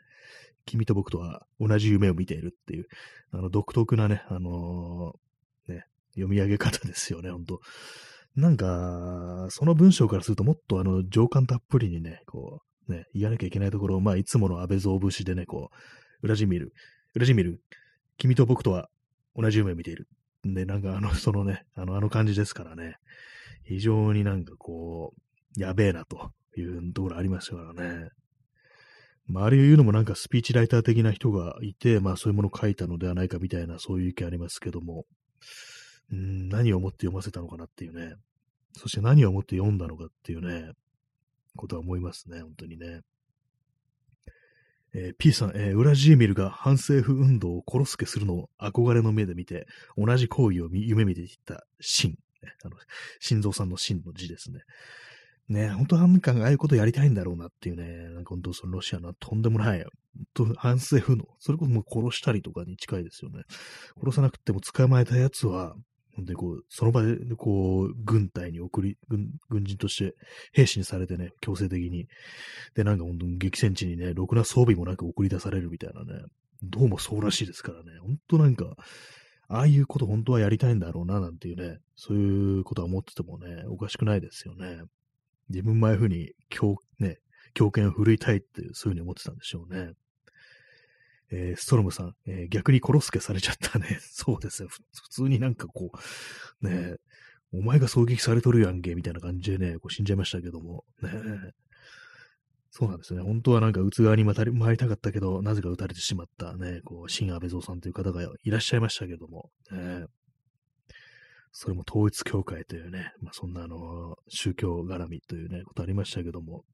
[0.66, 2.86] 君と僕とは同じ夢を見ているっていう、
[3.32, 5.86] あの、独特なね、あのー、ね、
[6.16, 7.60] 読み上げ方ですよね、ほんと。
[8.36, 15.76] なんか、その文章からするともっとあの、情感たっぷりにね、こう、ね、言わなきゃいけないところを、まあ、いつもの安倍蔵節でね、こう、
[16.24, 16.74] ウラジミル、
[17.16, 17.62] ウラジミル、
[18.18, 18.90] 君と僕とは
[19.36, 20.08] 同じ夢を見ている。
[20.44, 22.98] で、なんかあの、そのね、あの、あの感じですからね、
[23.64, 25.14] 非常になんかこ
[25.58, 28.10] う、やべえなというところありましたからね。
[29.28, 35.06] まあ、あれ言うのもなんかスピーチライター的な人がいて、まあそういうものを書いたのではないかみたいな、そういう意見ありますけども、
[36.12, 38.16] うん、何を思って読ませたのかなっていうね、
[38.74, 40.72] そして何を思って読んだのかっていうね、
[41.56, 43.02] ことは思いますね、本当にね。
[44.96, 49.66] えー、P さん、えー、ウラジーミルが反政府運動を殺すけするのを憧れの目で見て、
[49.98, 52.16] 同じ行為を夢見ていたシン、
[52.64, 52.76] あの、
[53.20, 54.62] 心臓さんのシンの字ですね。
[55.50, 59.84] ね、本当はなんかああいうことやりたいんだろうなっていうね、なんか本当そのロシアのとんでもない、
[60.36, 63.44] 本当反政府の、それこそもう殺したりとかに近いですよね。
[64.00, 65.76] 殺さなくても捕まえたやつは、
[66.20, 70.16] で、こう、その場で、こう、軍隊に送り、軍、軍人として
[70.52, 72.08] 兵士にされてね、強制的に。
[72.76, 76.22] で、なんか本当に激戦地にね、ろくな装備もなく送り出されるみたいなね、
[76.62, 78.76] どうもそうらしいですからね、本当なんか、
[79.48, 84.84] ああいうこと本当はやりたいんだろうな、なんていうね、そういうことは思っててもね、おかしくないですよね。
[85.50, 87.20] 自分もああいうふうに、強、ね、
[87.54, 89.92] 強権を振るいたいっていう、そういうふうに思ってたんでしょうね。
[91.32, 94.00] えー、ストロムさん、えー、逆に殺すけされちゃったね。
[94.02, 94.70] そうですね。
[94.70, 95.92] 普通になんかこ
[96.62, 96.98] う、ね
[97.56, 101.12] お前が狙撃されとるやんけ、みたいな感じでね、こう死んじゃいましたけども、ね
[102.72, 103.22] そうなんですね。
[103.22, 110.06] 本当はなんか、打つ側に回りたかったけど、なぜか撃たれてしまったね、こう、新安倍蔵さんという方がいらっしゃいましたけども、ね、
[111.52, 116.66] それも統一教会というね、まあ、そんなあの、宗教絡みというね、ことありましたけども、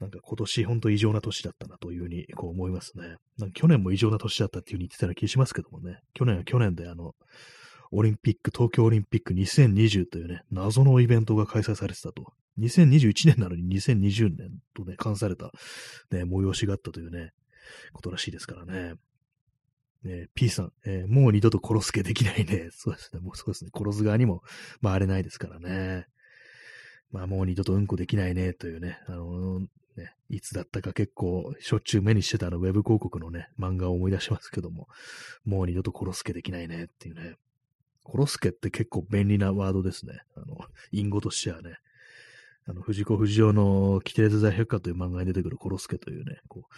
[0.00, 3.16] なんか今年本当異常な年だったなというふうにこう思いますね。
[3.36, 5.98] なんか去年も異常な年だったっていうふうに言ってたような気しますけどもね。
[6.14, 7.14] 去年は去年であの、
[7.90, 12.32] オリンピック、東京オリンピック2020というね、謎のイベントが開催されてたと。
[12.58, 15.50] 2021年なのに2020年とね、関された、
[16.10, 17.30] ね、催しがあったというね、
[17.92, 18.94] ことらしいですからね。
[20.04, 22.68] ね P さん、えー、もう二度と殺す気できないね。
[22.72, 23.70] そうですね、もうそうですね。
[23.74, 24.42] 殺す側にも
[24.82, 26.06] 回れないですからね。
[27.10, 29.60] まあもう二度とうんこできないね、というね、あの
[29.98, 34.88] ね、いつだったか結構しょっちゅう目にしてたあのウェブ広告のね、漫画を思い出しますけども、
[35.44, 37.34] もう二度と殺すけできないねっていうね。
[38.10, 40.20] 殺すけって結構便利なワードですね。
[40.36, 40.58] あの、
[40.92, 41.76] 隠語としてはね。
[42.66, 46.74] あの、藤子不二雄のキテレツ大百科という漫画に出てくる殺すけというね、こう、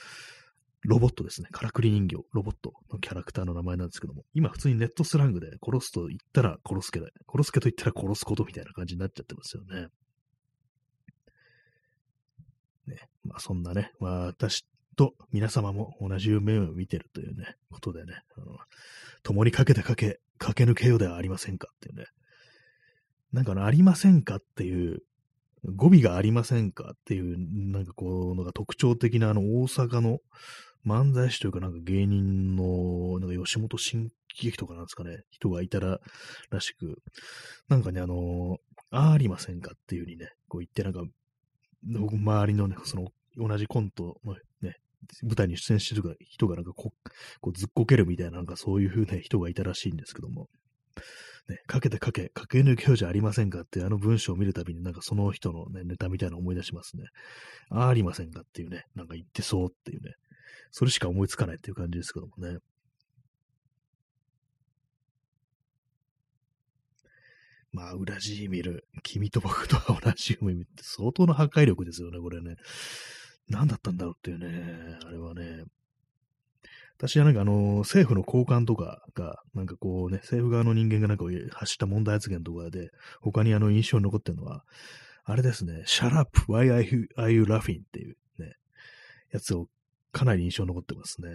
[0.82, 1.48] ロボットですね。
[1.50, 9.88] からくり人形、ロボットのキャラクターの名前なんですけども、今普通にネットスラングで殺すと言ったら殺すけで、殺すけと言ったら殺すことみたいな感じになっちゃってますよね。
[12.90, 14.66] ね、まあそんなね、まあ私
[14.96, 18.58] と皆様も同じ夢を見てるというね、ことでね、あの
[19.22, 22.06] 共にかけてかけ、駆け抜けようではありませんかっていうね。
[23.32, 25.02] なんかあ、りませんかっていう、
[25.64, 27.36] 語尾がありませんかっていう、
[27.72, 30.18] なんかこう、のが特徴的なあの、大阪の
[30.86, 36.00] 漫才師というかなんか芸人の、なんか吉本新喜劇とかなんですかね、人がいたら、
[36.50, 37.02] らしく、
[37.68, 38.58] なんかね、あの、
[38.90, 41.02] ありませんかっていう風にね、こう言って、なんか、
[41.84, 44.76] 周りのね、その、同じコントのね、
[45.22, 46.92] 舞台に出演してる人がなんかこ
[47.40, 50.48] こうずっこけるみたいな、なんかそういう風な人がいたらしいんですけども、
[51.48, 57.04] ね、かけてかけ、駆け抜けようじゃありませんかってあの文章を見るたびになんかその人のね、ネタみたいなの思い出しますね。
[57.70, 60.14] あありませんかっていうね、なんか言ってそうっていうね、
[60.70, 62.58] それしか思いつかないっていう感じですけどもね。
[67.72, 72.56] まあ、ウラジーミル、君と僕とは同じ夢見て相当の破壊力ですよね、これね。
[73.48, 75.64] 何だったんだろうっていうね、あれはね。
[76.98, 82.90] 私はなんかあの、政府の高官とかが、なんかこうね、政府側の人間がなんか発した問題発言とかで、
[83.22, 84.64] 他にあの印象に残ってるのは、
[85.24, 87.80] あれですね、Shut up, why are you, are you laughing?
[87.80, 88.54] っていうね、
[89.32, 89.68] やつを
[90.12, 91.28] かなり印象に残ってますね。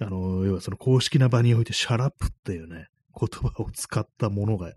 [0.00, 2.88] あの、要はその公式な場において Shut up っていうね、
[3.18, 4.72] 言葉を使ったものが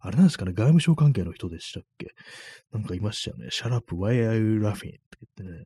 [0.00, 2.14] あれなんですかね、外務省関係の人でしたっけ？
[2.72, 3.48] なんかいましたよね。
[3.50, 4.74] Shut up, why are you laughing?
[4.74, 5.00] って
[5.36, 5.64] 言ってね。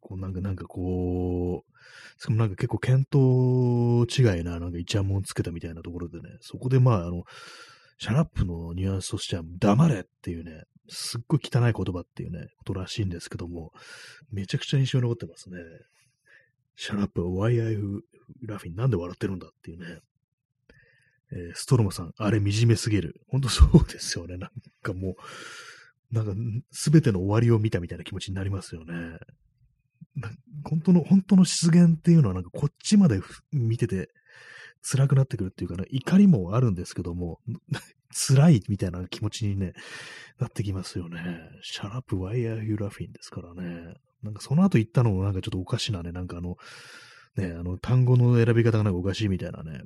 [0.00, 7.22] こうなんか、なんかこう、しかもなんか結構見当違いな、なんかイチャモンつけたみたいなところでね、そこでまあ、あの、
[7.98, 13.70] Shut up のニュアンスとしては、黙れっていうね、すっごい汚い言葉っていうね、ことらしいんですけども、
[14.32, 15.58] めちゃくちゃ印象に残ってますね。
[16.74, 18.04] Shut up、why are you
[18.44, 18.74] laughing?
[18.74, 20.00] なんで笑ってるんだっていうね。
[21.32, 23.20] えー、ストロムさん、あれ惨めすぎる。
[23.28, 24.36] ほんとそうですよね。
[24.36, 24.50] なん
[24.82, 25.16] かも
[26.12, 26.32] う、なんか、
[26.70, 29.18] すべての終わりを見たみたいな気持ちになりますよね。
[30.64, 33.20] 本当の、本当の失言っていうのはなんかこっちまで
[33.50, 34.10] 見てて
[34.82, 37.40] 辛くなってくるっていうかね、怒りもあるんですけども、
[38.10, 39.72] 辛いみたいな気持ちにね、
[40.38, 41.40] なってきますよね。
[41.62, 43.94] シャラップワイヤーユーラフィンですからね。
[44.22, 46.56] なんかその後言ったのもなんかちょっとおかしなね、なんかあの、
[47.36, 49.82] ね、あの単語の選び方がなんかおかしいみたいなね、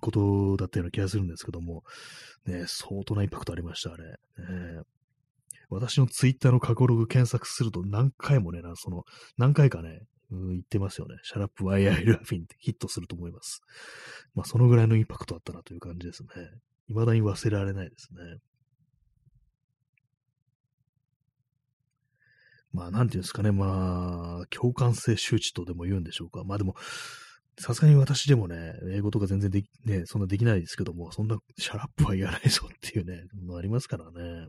[0.00, 1.84] ことだったような気がするんですけども、
[2.46, 4.04] ね、相当なインパクトありました、あれ。
[4.04, 4.82] ね、
[5.68, 9.04] 私のツイッターの過去ログ検索すると何回もね、その、
[9.36, 11.16] 何回かね、うん、言ってますよね。
[11.22, 13.60] Shut up why are you laughing ってヒットすると思います。
[14.34, 16.28] まあ、そのぐらいのインパクトあったなという感じですね。
[16.88, 18.38] 未だに忘れられないですね。
[22.72, 26.42] まあ、なんていうんですかね、まあ、共感性羞恥とでも言うんでしょうか。
[26.44, 26.74] まあでも、
[27.58, 34.48] さすがに私でもね、英語とか全然でき、ね、そんなできないですけども、そんな Shut up は言わないぞっていうね、のありますからね。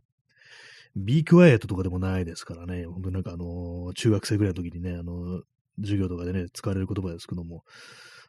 [0.95, 5.41] Be quiet とかでもないですからね、本当になんかあの、中学生ぐらいの時にね、あの、
[5.79, 7.63] 授業とかでね、使われる言葉ですけども、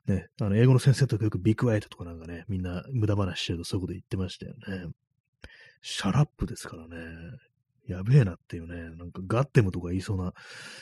[0.06, 4.92] ね、あの、英語の先生とかよく Be quiet とかなんかね、みんな無駄話してるとそういうこと言ってましたよね。
[5.82, 6.96] Shut up ですからね。
[7.86, 10.32] やべえなっていうね、なんか God damn とか言いそうな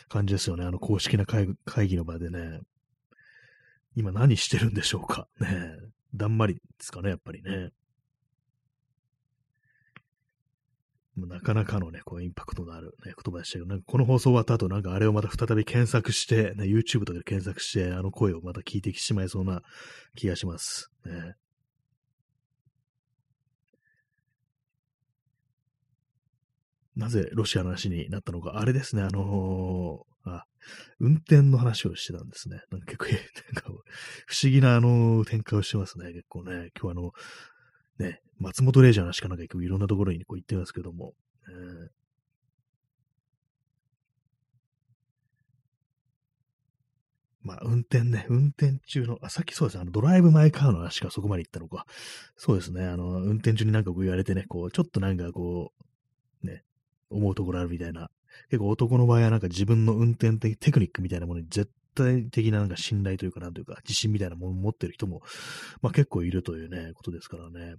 [0.08, 0.64] 感じですよね。
[0.64, 1.54] あの公式な会
[1.86, 2.60] 議の場でね。
[3.94, 5.28] 今何してるんでしょうか？
[5.40, 5.76] ね
[6.14, 7.70] だんまりですかね、やっぱりね。
[11.16, 19.62] なかなかのね、こうインパクトのある、ね、言葉でしたけど、なんかこの放送終わった後、なんかあれをまた再び検索して、ね、YouTube とかで検索して、あの声をまた聞いてきしまいそうな
[20.16, 20.90] 気がします。
[21.04, 21.36] ね、
[26.96, 30.13] なぜロシアの話になったのか、あれですね、あのー、
[31.00, 32.60] 運転の話をしてたんですね。
[32.70, 33.04] なんか結構、
[33.54, 33.82] なんか
[34.26, 36.70] 不思議なあの展開をしてますね、結構ね。
[36.80, 37.12] 今日あの、
[37.98, 41.14] ね、松本零士の話かなんか結構いろんなところにこう行ってますけども、
[41.48, 41.88] えー、
[47.44, 51.84] まあ、運転ね、運転中の、あ、さっきそうですね、あの、ドライブ・マイ・カーの話がそこまで行ったのか。
[52.36, 55.72] そうですね、あの、運転中になんかこう言われてね、こう、ちょっとなんかこ
[56.42, 56.64] う、ね、
[57.10, 58.08] 思うところあるみたいな。
[58.50, 65.22] 結構男の場合はなんか自分の運転的テクニックみたいなものに絶対的ななんか信頼というかなんというか自信みたいなものを持ってる人も、
[65.80, 67.76] まあ結構いるというね、ことですからね。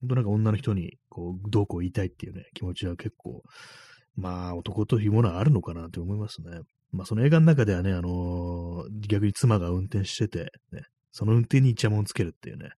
[0.00, 3.42] 本当なんか女の人にこう、どうこう言いたいっていうね、気持ちは結構、
[4.16, 6.60] まあ男というものはあるのかなって思いますね。
[6.92, 12.70] まあその映画の中ではね、あのー、逆に妻が運転してて、ね、その運転にイチャモンつけるっていうね、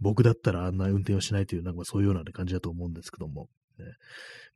[0.00, 3.48] 僕だったらあんな運転をしないという、なんかそういうような感じだと思うんですけども、
[3.78, 3.84] ね、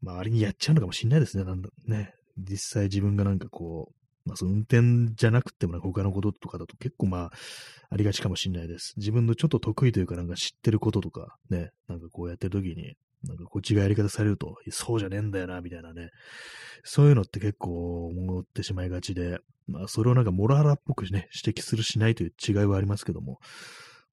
[0.03, 1.45] 周りにやっちゃうのかもしれないですね。
[1.45, 7.31] なんだね実際自分がなんかこう、まあ、その運転じゃなくてもなんか他のこととかだと結構まあ、
[7.91, 8.95] ありがちかもしれないです。
[8.97, 12.95] 自分のちょっと得意というかなんか知ってることとかね、なんかこうやってる時に、
[13.25, 16.11] なんかこっちがやり方されると、そうじゃねえんだよな、みたいなね。
[16.85, 23.39] そういうのって結構思ってしまいがちで、まあそれをなんかモラハラっぽくね、指摘するしないという違いはありますけども、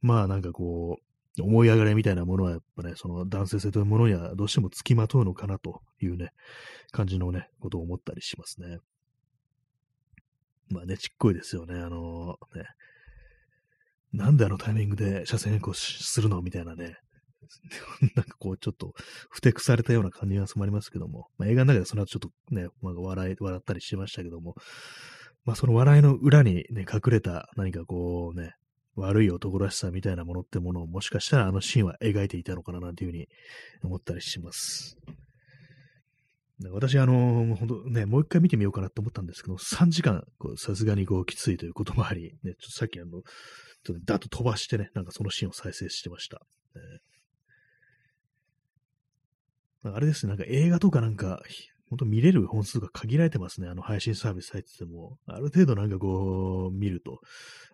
[0.02, 1.05] まあなんかこう、
[1.42, 6.30] 思い上がりみたいなものはやっぱね、その男性性というものにはどうしても付きまとうのかなというね、
[6.92, 8.78] 感じのね、ことを思ったりしますね。
[10.70, 11.76] まあね、ちっこいですよね。
[11.76, 12.66] あのー、ね、
[14.14, 16.96] なんであのタイミングで車線変更するのみたいなね、
[18.16, 18.94] なんかこう、ちょっと、
[19.30, 24.56] ふてくされたような感じがありますけども、まあ、映画の中でその後ちょっとね、まあ、笑い、笑ったりしましたけども、
[25.44, 28.54] まあ、その笑いの裏にね、隠れた何かこうね、
[28.96, 33.28] 悪い男らしさみたいなものってものをもしかしたらあのシーンは描いていたのかななんていうふうに
[33.84, 34.98] 思ったりします。
[36.72, 40.24] 私、あの、本当ね、もう一回見てみようかなと思ったんですけど、3時間、
[40.56, 43.24] さすがにこう、きついということもあり、ね、ちょっとさっきあの、ちょっ
[43.84, 46.42] とダッと飛ばしてね、なんかそのシーンを再生してました。
[49.84, 51.42] ね、あれですね、なんか映画とかなんか、
[51.96, 53.70] 本当見れる本数が限られてますね。
[53.70, 57.22] あの配信サービス入ってても、ある程度なんかこう、見ると、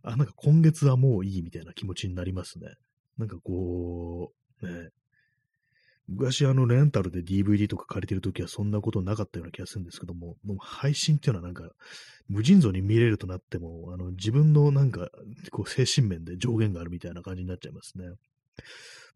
[0.04, 2.68] あ、なんか今月はもういいみたいな気持ちになりますね。
[3.18, 4.90] なんかこう、ね。
[6.08, 11.70] 昔あのレンタルで DVD とか借りてるときはそんなことなかったような気がするんですけども、も配信っていうのはなんか、
[12.28, 15.10] 無尽蔵に見れるとなっても、あの自分のなんか、
[15.52, 18.06] こう精神面で上限があるみたいな感じになっちゃいますね。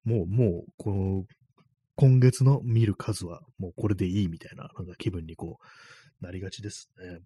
[0.04, 1.24] もう、もう、この
[1.96, 5.60] 今月の見る数はもうこれでいいみたいな、なんか気分にこ
[6.22, 7.20] う、なりがちですね。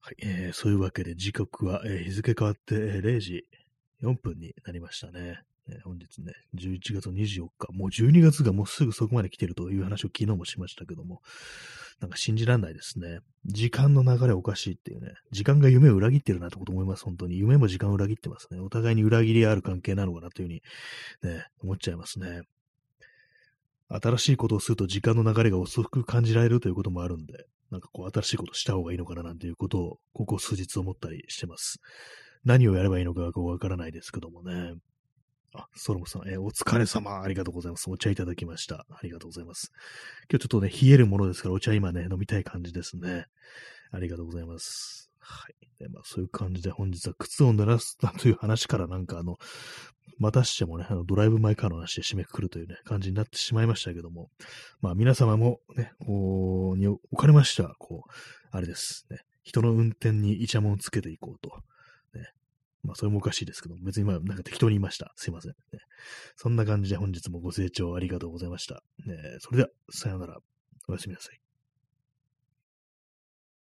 [0.00, 3.46] はい、えー、そういうわけで時刻は、えー、日付変わって0時
[4.02, 5.42] 4分になりましたね。
[5.68, 11.20] えー、本日ね、11月24日、もう12月がもうすぐそこまで来てるという話を昨日もしましたけども、
[12.00, 13.20] なんか信じられないですね。
[13.44, 15.12] 時間の流れおかしいっていうね。
[15.30, 17.38] 時間が夢を裏切ってるなってこと思います、本当に。
[17.38, 18.58] 夢も時間を裏切ってますね。
[18.58, 20.62] お互いに裏切りある関係なのかなというふうに、
[21.22, 22.42] ね、思っちゃいますね。
[23.88, 31.78] 新しいことをすると時間の流れが遅く感じられるということもあるんで、なんかこう新しいことした方がいいのかななんていうことを、ここ数日思ったりしてます。
[32.44, 34.74] 何をやればいいのかがわからないですけどもね。
[35.54, 37.20] あ、ソロモさん、えー、お疲れ様。
[37.20, 37.90] ありがとうございます。
[37.90, 38.86] お茶いただきました。
[38.90, 39.70] ありがとうございます。
[40.30, 43.26] 今日ちょっとね、冷えるものですから、お茶今ね、飲みたい感じですね。
[43.90, 45.10] ありがとうございます。
[45.18, 45.54] はい。
[45.78, 49.36] でまあ、そういう感じで本日は靴を濡らすという話からなんかあの、
[50.18, 54.30] またしてもね、あのドライブ・マイ・カーの話で締めくくるというね、感じになってしまいましたけども、
[54.80, 58.10] まあ皆様もね、こう、におかれましては、こう、
[58.50, 61.50] あれですね、人の運転にイチャモンつけていこうと。
[62.82, 65.12] まあそれもおかしいですけど、別にまあなんか適当に言いました。
[65.16, 65.52] すいません。
[65.52, 65.56] ね、
[66.36, 68.82] そんな感じで本日もご清聴ありがとうございました。
[69.06, 70.38] ね、それでは、さようなら。
[70.88, 71.41] おやすみなさい。